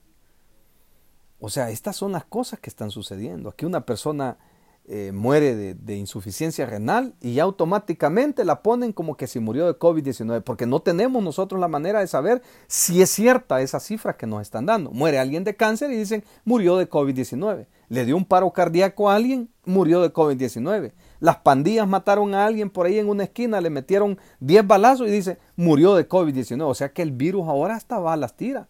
O 1.41 1.49
sea, 1.49 1.71
estas 1.71 1.97
son 1.97 2.13
las 2.13 2.25
cosas 2.25 2.61
que 2.61 2.71
están 2.71 2.91
sucediendo. 2.91 3.49
Aquí 3.49 3.65
una 3.65 3.85
persona 3.85 4.39
eh, 4.87 5.13
muere 5.15 5.75
de, 5.75 5.97
insuficiencia 5.97 6.67
renal 6.67 7.15
y 7.23 7.39
automáticamente 7.39 8.45
la 8.45 8.63
ponen 8.63 8.93
como 8.93 9.17
que 9.17 9.27
si 9.27 9.41
murió 9.41 9.67
de 9.67 9.79
COVID-19, 9.79 10.43
porque 10.43 10.67
no 10.67 10.81
tenemos 10.81 11.23
nosotros 11.23 11.59
la 11.59 11.69
manera 11.69 12.01
de 12.01 12.07
saber 12.07 12.43
si 12.67 13.01
es 13.01 13.09
cierta 13.09 13.63
esa 13.63 13.81
cifra 13.81 14.19
que 14.19 14.27
nos 14.27 14.43
están 14.43 14.67
dando. 14.67 14.91
Muere 14.91 15.19
alguien 15.19 15.43
de 15.43 15.57
cáncer 15.57 15.91
y 15.91 15.97
dicen 15.97 16.23
murió 16.45 16.77
de 16.77 16.91
COVID-19. 16.91 17.67
Le 17.89 18.05
dio 18.05 18.15
un 18.15 18.27
paro 18.27 18.51
cardíaco 18.53 19.09
a 19.09 19.15
alguien, 19.15 19.49
murió 19.65 20.03
de 20.03 20.13
COVID-19. 20.13 20.93
Las 21.25 21.39
pandillas 21.39 21.89
mataron 21.89 22.35
a 22.35 22.45
alguien 22.45 22.69
por 22.69 22.85
ahí 22.85 22.99
en 22.99 23.09
una 23.09 23.25
esquina, 23.25 23.59
le 23.63 23.71
metieron 23.71 24.19
10 24.41 24.67
balazos 24.67 25.09
y 25.09 25.11
dice 25.11 25.39
murió 25.57 25.95
de 25.95 26.07
COVID-19. 26.07 26.69
O 26.69 26.75
sea 26.75 26.93
que 26.93 27.01
el 27.01 27.13
virus 27.13 27.49
ahora 27.49 27.77
hasta 27.77 27.99
balas 27.99 28.37
tira. 28.37 28.69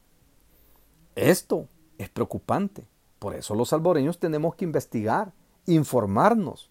Esto 1.17 1.67
es 1.99 2.09
preocupante. 2.11 2.87
Por 3.19 3.35
eso 3.35 3.57
los 3.57 3.71
salvadoreños 3.71 4.21
tenemos 4.21 4.55
que 4.55 4.65
investigar 4.65 5.33
informarnos. 5.67 6.71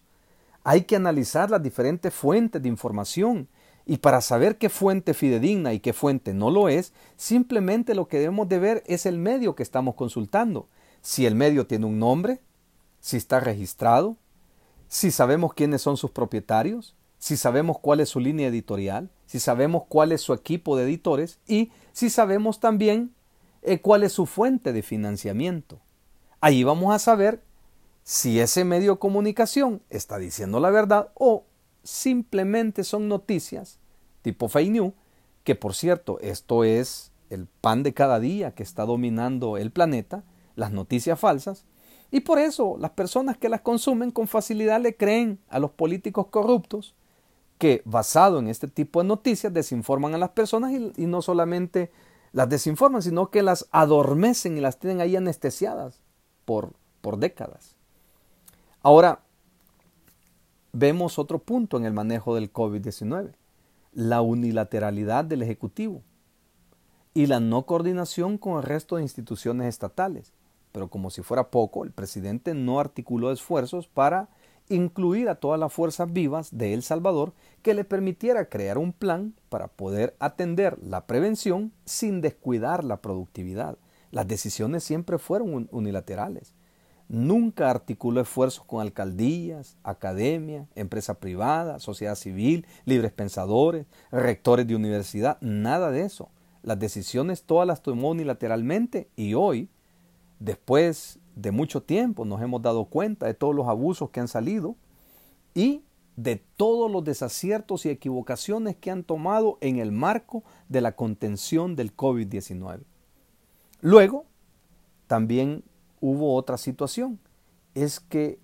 Hay 0.62 0.84
que 0.84 0.96
analizar 0.96 1.50
las 1.50 1.62
diferentes 1.62 2.14
fuentes 2.14 2.62
de 2.62 2.68
información 2.70 3.46
y 3.84 3.98
para 3.98 4.22
saber 4.22 4.56
qué 4.56 4.70
fuente 4.70 5.12
fidedigna 5.12 5.74
y 5.74 5.80
qué 5.80 5.92
fuente 5.92 6.32
no 6.32 6.50
lo 6.50 6.70
es, 6.70 6.94
simplemente 7.18 7.94
lo 7.94 8.08
que 8.08 8.20
debemos 8.20 8.48
de 8.48 8.58
ver 8.58 8.82
es 8.86 9.04
el 9.04 9.18
medio 9.18 9.54
que 9.54 9.62
estamos 9.62 9.96
consultando. 9.96 10.66
Si 11.02 11.26
el 11.26 11.34
medio 11.34 11.66
tiene 11.66 11.84
un 11.84 11.98
nombre, 11.98 12.40
si 13.00 13.18
está 13.18 13.38
registrado, 13.38 14.16
si 14.94 15.10
sabemos 15.10 15.54
quiénes 15.54 15.82
son 15.82 15.96
sus 15.96 16.12
propietarios, 16.12 16.94
si 17.18 17.36
sabemos 17.36 17.80
cuál 17.80 17.98
es 17.98 18.10
su 18.10 18.20
línea 18.20 18.46
editorial, 18.46 19.10
si 19.26 19.40
sabemos 19.40 19.82
cuál 19.88 20.12
es 20.12 20.20
su 20.20 20.32
equipo 20.32 20.76
de 20.76 20.84
editores 20.84 21.40
y 21.48 21.72
si 21.92 22.10
sabemos 22.10 22.60
también 22.60 23.12
eh, 23.62 23.80
cuál 23.80 24.04
es 24.04 24.12
su 24.12 24.24
fuente 24.24 24.72
de 24.72 24.82
financiamiento. 24.82 25.80
Ahí 26.40 26.62
vamos 26.62 26.94
a 26.94 27.00
saber 27.00 27.42
si 28.04 28.38
ese 28.38 28.64
medio 28.64 28.92
de 28.92 28.98
comunicación 29.00 29.82
está 29.90 30.16
diciendo 30.18 30.60
la 30.60 30.70
verdad 30.70 31.08
o 31.14 31.42
simplemente 31.82 32.84
son 32.84 33.08
noticias 33.08 33.80
tipo 34.22 34.48
fake 34.48 34.70
news, 34.70 34.92
que 35.42 35.56
por 35.56 35.74
cierto, 35.74 36.20
esto 36.20 36.62
es 36.62 37.10
el 37.30 37.48
pan 37.48 37.82
de 37.82 37.94
cada 37.94 38.20
día 38.20 38.54
que 38.54 38.62
está 38.62 38.84
dominando 38.84 39.56
el 39.56 39.72
planeta, 39.72 40.22
las 40.54 40.70
noticias 40.70 41.18
falsas, 41.18 41.64
y 42.14 42.20
por 42.20 42.38
eso 42.38 42.76
las 42.78 42.92
personas 42.92 43.36
que 43.36 43.48
las 43.48 43.62
consumen 43.62 44.12
con 44.12 44.28
facilidad 44.28 44.80
le 44.80 44.96
creen 44.96 45.40
a 45.48 45.58
los 45.58 45.72
políticos 45.72 46.28
corruptos 46.28 46.94
que 47.58 47.82
basado 47.84 48.38
en 48.38 48.46
este 48.46 48.68
tipo 48.68 49.02
de 49.02 49.08
noticias 49.08 49.52
desinforman 49.52 50.14
a 50.14 50.18
las 50.18 50.30
personas 50.30 50.70
y, 50.70 51.06
no 51.06 51.22
solamente 51.22 51.90
las 52.30 52.48
desinforman, 52.48 53.02
sino 53.02 53.32
que 53.32 53.42
las 53.42 53.66
adormecen 53.72 54.56
y 54.56 54.60
las 54.60 54.78
tienen 54.78 55.00
ahí 55.00 55.16
anestesiadas 55.16 56.02
por, 56.44 56.74
por 57.00 57.16
décadas. 57.16 57.74
Ahora, 58.80 59.18
vemos 60.72 61.18
otro 61.18 61.40
punto 61.40 61.78
en 61.78 61.84
el 61.84 61.94
manejo 61.94 62.36
del 62.36 62.52
COVID-19, 62.52 63.32
la 63.92 64.22
unilateralidad 64.22 65.24
del 65.24 65.42
Ejecutivo 65.42 66.02
y 67.12 67.26
la 67.26 67.40
no 67.40 67.66
coordinación 67.66 68.38
con 68.38 68.58
el 68.58 68.62
resto 68.62 68.94
de 68.94 69.02
instituciones 69.02 69.66
estatales. 69.66 70.32
Pero 70.74 70.88
como 70.88 71.10
si 71.10 71.22
fuera 71.22 71.52
poco, 71.52 71.84
el 71.84 71.92
presidente 71.92 72.52
no 72.52 72.80
articuló 72.80 73.30
esfuerzos 73.30 73.86
para 73.86 74.28
incluir 74.68 75.28
a 75.28 75.36
todas 75.36 75.60
las 75.60 75.72
fuerzas 75.72 76.12
vivas 76.12 76.48
de 76.50 76.74
El 76.74 76.82
Salvador 76.82 77.32
que 77.62 77.74
le 77.74 77.84
permitiera 77.84 78.48
crear 78.48 78.76
un 78.76 78.92
plan 78.92 79.34
para 79.50 79.68
poder 79.68 80.16
atender 80.18 80.76
la 80.82 81.06
prevención 81.06 81.70
sin 81.84 82.20
descuidar 82.20 82.82
la 82.82 83.00
productividad. 83.00 83.78
Las 84.10 84.26
decisiones 84.26 84.82
siempre 84.82 85.18
fueron 85.18 85.68
unilaterales. 85.70 86.54
Nunca 87.08 87.70
articuló 87.70 88.20
esfuerzos 88.20 88.64
con 88.64 88.80
alcaldías, 88.80 89.76
academia, 89.84 90.66
empresa 90.74 91.20
privada, 91.20 91.78
sociedad 91.78 92.16
civil, 92.16 92.66
libres 92.84 93.12
pensadores, 93.12 93.86
rectores 94.10 94.66
de 94.66 94.74
universidad, 94.74 95.40
nada 95.40 95.92
de 95.92 96.00
eso. 96.00 96.30
Las 96.64 96.80
decisiones 96.80 97.44
todas 97.44 97.68
las 97.68 97.80
tomó 97.80 98.10
unilateralmente 98.10 99.08
y 99.14 99.34
hoy, 99.34 99.68
después 100.44 101.18
de 101.36 101.50
mucho 101.50 101.82
tiempo, 101.82 102.24
nos 102.24 102.42
hemos 102.42 102.60
dado 102.62 102.84
cuenta 102.84 103.26
de 103.26 103.34
todos 103.34 103.54
los 103.54 103.66
abusos 103.66 104.10
que 104.10 104.20
han 104.20 104.28
salido 104.28 104.76
y 105.54 105.82
de 106.16 106.36
todos 106.56 106.90
los 106.90 107.02
desaciertos 107.02 107.86
y 107.86 107.88
equivocaciones 107.88 108.76
que 108.76 108.90
han 108.90 109.02
tomado 109.02 109.58
en 109.60 109.78
el 109.78 109.90
marco 109.90 110.44
de 110.68 110.80
la 110.80 110.94
contención 110.94 111.74
del 111.76 111.96
COVID-19. 111.96 112.82
Luego, 113.80 114.26
también 115.06 115.64
hubo 116.00 116.34
otra 116.34 116.58
situación, 116.58 117.18
es 117.74 117.98
que 117.98 118.38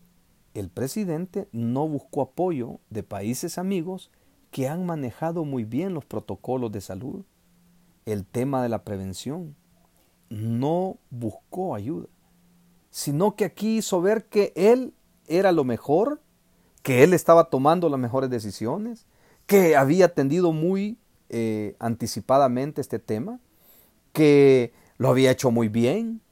el 0.54 0.68
presidente 0.68 1.48
no 1.52 1.86
buscó 1.86 2.22
apoyo 2.22 2.80
de 2.88 3.02
países 3.02 3.58
amigos 3.58 4.10
que 4.50 4.68
han 4.68 4.84
manejado 4.84 5.44
muy 5.44 5.64
bien 5.64 5.94
los 5.94 6.04
protocolos 6.04 6.72
de 6.72 6.80
salud, 6.80 7.24
el 8.06 8.24
tema 8.24 8.62
de 8.62 8.68
la 8.68 8.82
prevención. 8.82 9.54
No 10.30 10.96
buscó 11.10 11.74
ayuda, 11.74 12.06
sino 12.90 13.36
que 13.36 13.44
aquí 13.44 13.78
hizo 13.78 14.00
ver 14.00 14.24
que 14.24 14.52
él 14.56 14.94
era 15.26 15.52
lo 15.52 15.64
mejor, 15.64 16.22
que 16.82 17.02
él 17.02 17.12
estaba 17.12 17.50
tomando 17.50 17.88
las 17.90 18.00
mejores 18.00 18.30
decisiones, 18.30 19.06
que 19.46 19.76
había 19.76 20.06
atendido 20.06 20.52
muy 20.52 20.96
eh, 21.28 21.76
anticipadamente 21.78 22.80
este 22.80 22.98
tema, 22.98 23.38
que 24.12 24.72
lo 24.96 25.10
había 25.10 25.30
hecho 25.30 25.50
muy 25.50 25.68
bien, 25.68 26.22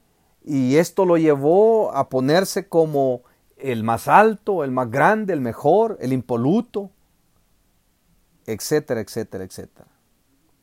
y 0.45 0.77
esto 0.77 1.05
lo 1.05 1.19
llevó 1.19 1.93
a 1.93 2.09
ponerse 2.09 2.69
como 2.69 3.23
el 3.59 3.83
más 3.83 4.09
alto, 4.09 4.65
el 4.65 4.71
más 4.71 4.91
grande, 4.91 5.33
el 5.33 5.41
mejor, 5.41 5.99
el 6.01 6.13
impoluto, 6.13 6.91
etcétera, 8.47 9.01
etcétera, 9.01 9.45
etcétera. 9.45 9.89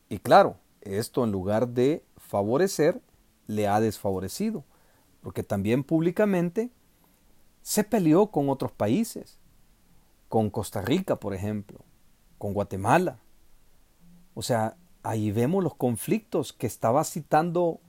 Y 0.09 0.19
claro, 0.19 0.57
esto 0.81 1.23
en 1.23 1.31
lugar 1.31 1.67
de 1.67 2.03
favorecer, 2.17 2.99
le 3.47 3.67
ha 3.67 3.79
desfavorecido, 3.79 4.63
porque 5.21 5.43
también 5.43 5.83
públicamente 5.83 6.69
se 7.61 7.83
peleó 7.83 8.27
con 8.27 8.49
otros 8.49 8.71
países, 8.71 9.39
con 10.29 10.49
Costa 10.49 10.81
Rica, 10.81 11.15
por 11.17 11.33
ejemplo, 11.33 11.79
con 12.37 12.53
Guatemala. 12.53 13.19
O 14.33 14.41
sea, 14.41 14.75
ahí 15.03 15.31
vemos 15.31 15.63
los 15.63 15.75
conflictos 15.75 16.53
que 16.53 16.67
estaba 16.67 17.03
citando 17.03 17.79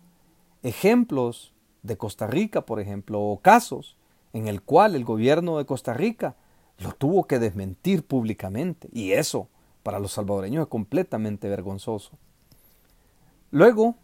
ejemplos 0.63 1.53
de 1.83 1.97
Costa 1.97 2.27
Rica, 2.27 2.67
por 2.67 2.81
ejemplo, 2.81 3.21
o 3.21 3.41
casos 3.41 3.97
en 4.33 4.49
el 4.49 4.63
cual 4.63 4.95
el 4.95 5.05
gobierno 5.05 5.59
de 5.59 5.67
Costa 5.67 5.95
Rica 5.95 6.37
lo 6.79 6.93
tuvo 6.93 7.27
que 7.27 7.39
desmentir 7.39 8.07
públicamente. 8.07 8.89
Y 8.93 9.13
eso 9.13 9.49
para 9.83 9.99
los 9.99 10.13
salvadoreños 10.13 10.63
es 10.63 10.69
completamente 10.69 11.49
vergonzoso. 11.49 12.19
Luego, 13.51 13.95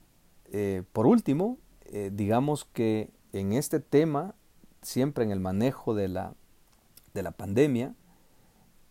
eh, 0.54 0.82
por 0.92 1.06
último, 1.06 1.56
eh, 1.86 2.10
digamos 2.12 2.66
que 2.66 3.10
en 3.32 3.54
este 3.54 3.80
tema, 3.80 4.34
siempre 4.82 5.24
en 5.24 5.30
el 5.30 5.40
manejo 5.40 5.94
de 5.94 6.08
la, 6.08 6.34
de 7.14 7.22
la 7.22 7.30
pandemia, 7.30 7.94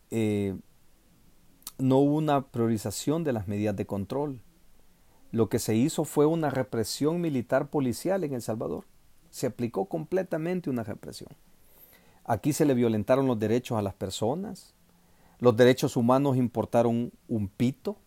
eh, 0.10 0.58
no 1.78 2.00
hubo 2.00 2.15
una 2.15 2.47
priorización 2.47 3.24
de 3.24 3.34
las 3.34 3.47
medidas 3.47 3.76
de 3.76 3.86
control. 3.86 4.41
Lo 5.32 5.50
que 5.50 5.60
se 5.60 5.76
hizo 5.76 6.04
fue 6.04 6.26
una 6.26 6.50
represión 6.50 7.21
militar 7.21 7.69
policial 7.69 8.24
en 8.24 8.34
El 8.34 8.41
Salvador. 8.41 8.86
Se 9.30 9.45
aplicó 9.45 9.86
completamente 9.86 10.71
una 10.71 10.84
represión. 10.84 11.30
Aquí 12.26 12.54
se 12.54 12.65
le 12.65 12.74
violentaron 12.74 13.28
los 13.28 13.38
derechos 13.38 13.78
a 13.78 13.84
las 13.84 13.93
personas. 13.93 14.74
Los 15.39 15.56
derechos 15.56 15.95
humanos 15.95 16.38
importaron 16.38 17.12
un 17.28 17.47
pito 17.50 17.97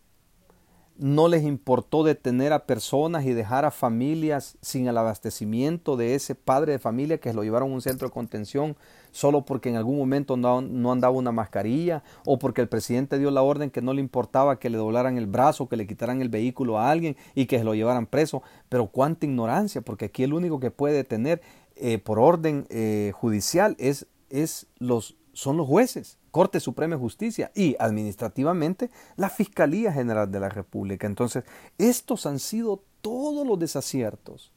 no 0.97 1.27
les 1.27 1.43
importó 1.43 2.03
detener 2.03 2.53
a 2.53 2.65
personas 2.65 3.25
y 3.25 3.33
dejar 3.33 3.65
a 3.65 3.71
familias 3.71 4.57
sin 4.61 4.87
el 4.87 4.97
abastecimiento 4.97 5.97
de 5.97 6.15
ese 6.15 6.35
padre 6.35 6.73
de 6.73 6.79
familia 6.79 7.17
que 7.17 7.33
lo 7.33 7.43
llevaron 7.43 7.71
a 7.71 7.75
un 7.75 7.81
centro 7.81 8.07
de 8.07 8.13
contención 8.13 8.77
solo 9.11 9.45
porque 9.45 9.69
en 9.69 9.75
algún 9.75 9.97
momento 9.97 10.37
no, 10.37 10.57
andaba 10.91 11.15
una 11.15 11.31
mascarilla 11.31 12.03
o 12.25 12.39
porque 12.39 12.61
el 12.61 12.67
presidente 12.67 13.17
dio 13.17 13.31
la 13.31 13.41
orden 13.41 13.71
que 13.71 13.81
no 13.81 13.93
le 13.93 14.01
importaba 14.01 14.59
que 14.59 14.69
le 14.69 14.77
doblaran 14.77 15.17
el 15.17 15.27
brazo, 15.27 15.67
que 15.67 15.77
le 15.77 15.87
quitaran 15.87 16.21
el 16.21 16.29
vehículo 16.29 16.79
a 16.79 16.91
alguien 16.91 17.15
y 17.33 17.45
que 17.45 17.57
se 17.57 17.63
lo 17.63 17.75
llevaran 17.75 18.07
preso. 18.07 18.43
Pero 18.69 18.87
cuánta 18.87 19.25
ignorancia, 19.25 19.81
porque 19.81 20.05
aquí 20.05 20.23
el 20.23 20.33
único 20.33 20.59
que 20.59 20.71
puede 20.71 20.95
detener 20.95 21.41
eh, 21.77 21.97
por 21.97 22.19
orden 22.19 22.67
eh, 22.69 23.11
judicial 23.15 23.75
es, 23.79 24.05
es 24.29 24.67
los, 24.79 25.15
son 25.33 25.57
los 25.57 25.67
jueces. 25.67 26.17
Corte 26.35 26.59
Suprema 26.59 26.95
de 26.95 26.99
Justicia 26.99 27.49
y 27.55 27.77
administrativamente 27.79 28.91
la 29.15 29.29
Fiscalía 29.29 29.93
General 29.93 30.29
de 30.29 30.41
la 30.41 30.49
República. 30.49 31.07
Entonces, 31.07 31.45
estos 31.77 32.25
han 32.25 32.39
sido 32.39 32.83
todos 32.99 33.47
los 33.47 33.57
desaciertos 33.57 34.51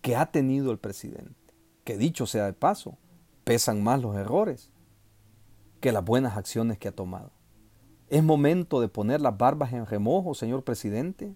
que 0.00 0.16
ha 0.16 0.26
tenido 0.32 0.72
el 0.72 0.80
presidente. 0.80 1.54
Que 1.84 1.96
dicho 1.96 2.26
sea 2.26 2.46
de 2.46 2.52
paso, 2.52 2.98
pesan 3.44 3.84
más 3.84 4.02
los 4.02 4.16
errores 4.16 4.72
que 5.78 5.92
las 5.92 6.04
buenas 6.04 6.36
acciones 6.36 6.78
que 6.78 6.88
ha 6.88 6.96
tomado. 6.96 7.30
Es 8.08 8.24
momento 8.24 8.80
de 8.80 8.88
poner 8.88 9.20
las 9.20 9.38
barbas 9.38 9.72
en 9.72 9.86
remojo, 9.86 10.34
señor 10.34 10.64
presidente, 10.64 11.32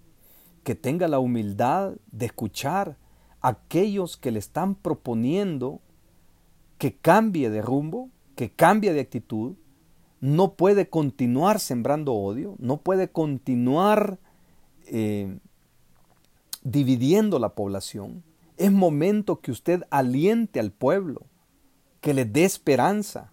que 0.65 0.75
tenga 0.75 1.07
la 1.07 1.21
humildad 1.21 1.93
de 2.11 2.27
escuchar 2.27 2.97
a 3.41 3.51
aquellos 3.51 4.17
que 4.17 4.33
le 4.33 4.41
están 4.41 4.75
proponiendo 4.75 5.83
que 6.79 6.97
cambie 6.97 7.49
de 7.49 7.63
rumbo, 7.63 8.11
que 8.35 8.51
cambie 8.51 8.93
de 8.93 9.01
actitud, 9.01 9.55
no 10.21 10.55
puede 10.55 10.89
continuar 10.89 11.61
sembrando 11.61 12.15
odio, 12.15 12.57
no 12.59 12.79
puede 12.79 13.09
continuar 13.09 14.19
eh, 14.87 15.39
dividiendo 16.63 17.39
la 17.39 17.51
población. 17.51 18.23
Es 18.57 18.73
momento 18.73 19.41
que 19.41 19.51
usted 19.51 19.85
aliente 19.91 20.61
al 20.61 20.71
pueblo, 20.71 21.27
que 22.01 22.15
le 22.15 22.25
dé 22.25 22.45
esperanza, 22.45 23.33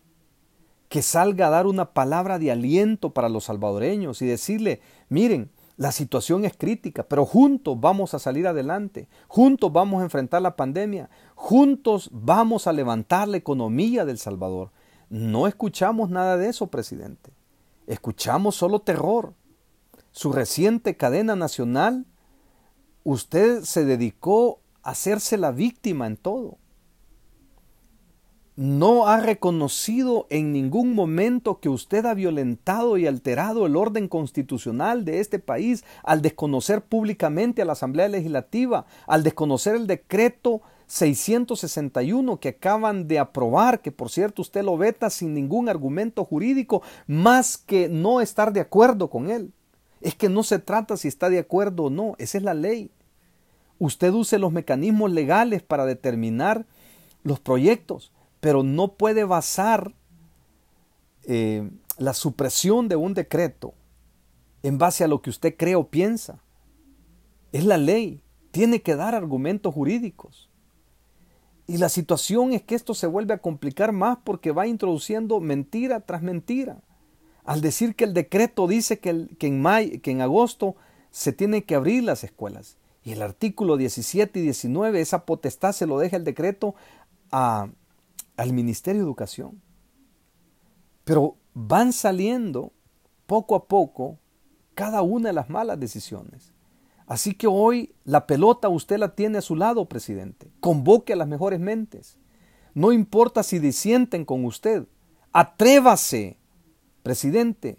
que 0.89 1.01
salga 1.01 1.47
a 1.47 1.51
dar 1.51 1.67
una 1.67 1.93
palabra 1.93 2.39
de 2.39 2.51
aliento 2.51 3.11
para 3.11 3.29
los 3.29 3.45
salvadoreños 3.45 4.21
y 4.21 4.25
decirle, 4.25 4.81
miren, 5.07 5.49
la 5.77 5.91
situación 5.91 6.43
es 6.45 6.55
crítica, 6.55 7.03
pero 7.03 7.25
juntos 7.25 7.79
vamos 7.79 8.13
a 8.13 8.19
salir 8.19 8.45
adelante, 8.45 9.07
juntos 9.27 9.71
vamos 9.71 10.01
a 10.01 10.03
enfrentar 10.03 10.41
la 10.41 10.55
pandemia, 10.55 11.09
juntos 11.35 12.09
vamos 12.11 12.67
a 12.67 12.73
levantar 12.73 13.27
la 13.27 13.37
economía 13.37 14.05
del 14.05 14.17
Salvador. 14.17 14.71
No 15.11 15.45
escuchamos 15.45 16.09
nada 16.09 16.37
de 16.37 16.47
eso, 16.47 16.67
presidente. 16.67 17.33
Escuchamos 17.85 18.55
solo 18.55 18.79
terror. 18.79 19.33
Su 20.11 20.31
reciente 20.31 20.95
cadena 20.95 21.35
nacional, 21.35 22.05
usted 23.03 23.63
se 23.63 23.83
dedicó 23.83 24.61
a 24.83 24.91
hacerse 24.91 25.37
la 25.37 25.51
víctima 25.51 26.07
en 26.07 26.15
todo 26.15 26.59
no 28.61 29.07
ha 29.07 29.19
reconocido 29.19 30.27
en 30.29 30.51
ningún 30.51 30.93
momento 30.93 31.59
que 31.59 31.67
usted 31.67 32.05
ha 32.05 32.13
violentado 32.13 32.97
y 32.97 33.07
alterado 33.07 33.65
el 33.65 33.75
orden 33.75 34.07
constitucional 34.07 35.05
de 35.05 35.19
este 35.19 35.39
país 35.39 35.83
al 36.03 36.21
desconocer 36.21 36.83
públicamente 36.83 37.61
a 37.61 37.65
la 37.65 37.73
Asamblea 37.73 38.09
Legislativa, 38.09 38.85
al 39.07 39.23
desconocer 39.23 39.75
el 39.75 39.87
decreto 39.87 40.61
661 40.91 42.39
que 42.39 42.49
acaban 42.49 43.07
de 43.07 43.19
aprobar, 43.19 43.81
que 43.81 43.91
por 43.91 44.09
cierto 44.09 44.41
usted 44.41 44.63
lo 44.63 44.77
veta 44.77 45.09
sin 45.09 45.33
ningún 45.33 45.69
argumento 45.69 46.25
jurídico, 46.25 46.81
más 47.07 47.57
que 47.57 47.89
no 47.89 48.21
estar 48.21 48.53
de 48.53 48.61
acuerdo 48.61 49.09
con 49.09 49.29
él. 49.29 49.53
Es 50.01 50.15
que 50.15 50.29
no 50.29 50.43
se 50.43 50.59
trata 50.59 50.97
si 50.97 51.07
está 51.07 51.29
de 51.29 51.39
acuerdo 51.39 51.83
o 51.83 51.89
no, 51.89 52.15
esa 52.17 52.37
es 52.37 52.43
la 52.43 52.53
ley. 52.53 52.91
Usted 53.79 54.11
use 54.11 54.37
los 54.39 54.51
mecanismos 54.51 55.11
legales 55.11 55.63
para 55.63 55.85
determinar 55.85 56.65
los 57.23 57.39
proyectos 57.39 58.11
pero 58.41 58.63
no 58.63 58.89
puede 58.95 59.23
basar 59.23 59.93
eh, 61.23 61.69
la 61.97 62.13
supresión 62.13 62.89
de 62.89 62.97
un 62.97 63.13
decreto 63.13 63.73
en 64.63 64.77
base 64.77 65.05
a 65.05 65.07
lo 65.07 65.21
que 65.21 65.29
usted 65.29 65.55
cree 65.55 65.75
o 65.75 65.87
piensa. 65.87 66.41
Es 67.53 67.63
la 67.63 67.77
ley, 67.77 68.21
tiene 68.49 68.81
que 68.81 68.95
dar 68.95 69.15
argumentos 69.15 69.73
jurídicos. 69.73 70.49
Y 71.71 71.77
la 71.77 71.87
situación 71.87 72.51
es 72.51 72.63
que 72.63 72.75
esto 72.75 72.93
se 72.93 73.07
vuelve 73.07 73.33
a 73.33 73.37
complicar 73.37 73.93
más 73.93 74.17
porque 74.25 74.51
va 74.51 74.67
introduciendo 74.67 75.39
mentira 75.39 76.01
tras 76.01 76.21
mentira. 76.21 76.81
Al 77.45 77.61
decir 77.61 77.95
que 77.95 78.03
el 78.03 78.13
decreto 78.13 78.67
dice 78.67 78.99
que, 78.99 79.09
en, 79.11 79.37
que 79.37 80.11
en 80.11 80.21
agosto 80.21 80.75
se 81.11 81.31
tienen 81.31 81.61
que 81.61 81.75
abrir 81.75 82.03
las 82.03 82.25
escuelas. 82.25 82.75
Y 83.05 83.13
el 83.13 83.21
artículo 83.21 83.77
17 83.77 84.37
y 84.37 84.41
19, 84.41 84.99
esa 84.99 85.25
potestad 85.25 85.71
se 85.71 85.87
lo 85.87 85.97
deja 85.97 86.17
el 86.17 86.25
decreto 86.25 86.75
a, 87.31 87.69
al 88.35 88.51
Ministerio 88.51 89.03
de 89.03 89.05
Educación. 89.05 89.61
Pero 91.05 91.37
van 91.53 91.93
saliendo 91.93 92.73
poco 93.27 93.55
a 93.55 93.63
poco 93.69 94.19
cada 94.75 95.03
una 95.03 95.29
de 95.29 95.33
las 95.35 95.49
malas 95.49 95.79
decisiones. 95.79 96.50
Así 97.11 97.33
que 97.33 97.45
hoy 97.45 97.93
la 98.05 98.25
pelota 98.25 98.69
usted 98.69 98.97
la 98.97 99.15
tiene 99.15 99.39
a 99.39 99.41
su 99.41 99.57
lado, 99.57 99.83
presidente. 99.89 100.49
Convoque 100.61 101.11
a 101.11 101.17
las 101.17 101.27
mejores 101.27 101.59
mentes. 101.59 102.17
No 102.73 102.93
importa 102.93 103.43
si 103.43 103.59
disienten 103.59 104.23
con 104.23 104.45
usted. 104.45 104.87
Atrévase, 105.33 106.37
presidente, 107.03 107.77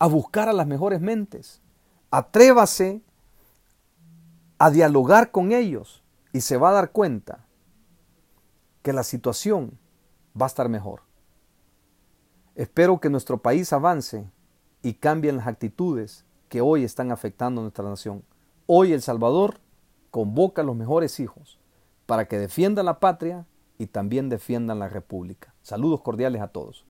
a 0.00 0.08
buscar 0.08 0.48
a 0.48 0.52
las 0.52 0.66
mejores 0.66 1.00
mentes. 1.00 1.62
Atrévase 2.10 3.02
a 4.58 4.68
dialogar 4.72 5.30
con 5.30 5.52
ellos 5.52 6.02
y 6.32 6.40
se 6.40 6.56
va 6.56 6.70
a 6.70 6.72
dar 6.72 6.90
cuenta 6.90 7.46
que 8.82 8.92
la 8.92 9.04
situación 9.04 9.78
va 10.34 10.46
a 10.46 10.48
estar 10.48 10.68
mejor. 10.68 11.02
Espero 12.56 12.98
que 12.98 13.10
nuestro 13.10 13.38
país 13.38 13.72
avance 13.72 14.28
y 14.82 14.94
cambien 14.94 15.36
las 15.36 15.46
actitudes 15.46 16.24
que 16.48 16.60
hoy 16.60 16.82
están 16.82 17.12
afectando 17.12 17.60
a 17.60 17.62
nuestra 17.62 17.88
nación. 17.88 18.24
Hoy 18.66 18.92
El 18.92 19.02
Salvador 19.02 19.58
convoca 20.12 20.62
a 20.62 20.64
los 20.64 20.76
mejores 20.76 21.18
hijos 21.18 21.58
para 22.06 22.28
que 22.28 22.38
defiendan 22.38 22.86
la 22.86 23.00
patria 23.00 23.44
y 23.76 23.86
también 23.86 24.28
defiendan 24.28 24.78
la 24.78 24.88
república. 24.88 25.52
Saludos 25.62 26.00
cordiales 26.02 26.40
a 26.42 26.48
todos. 26.48 26.80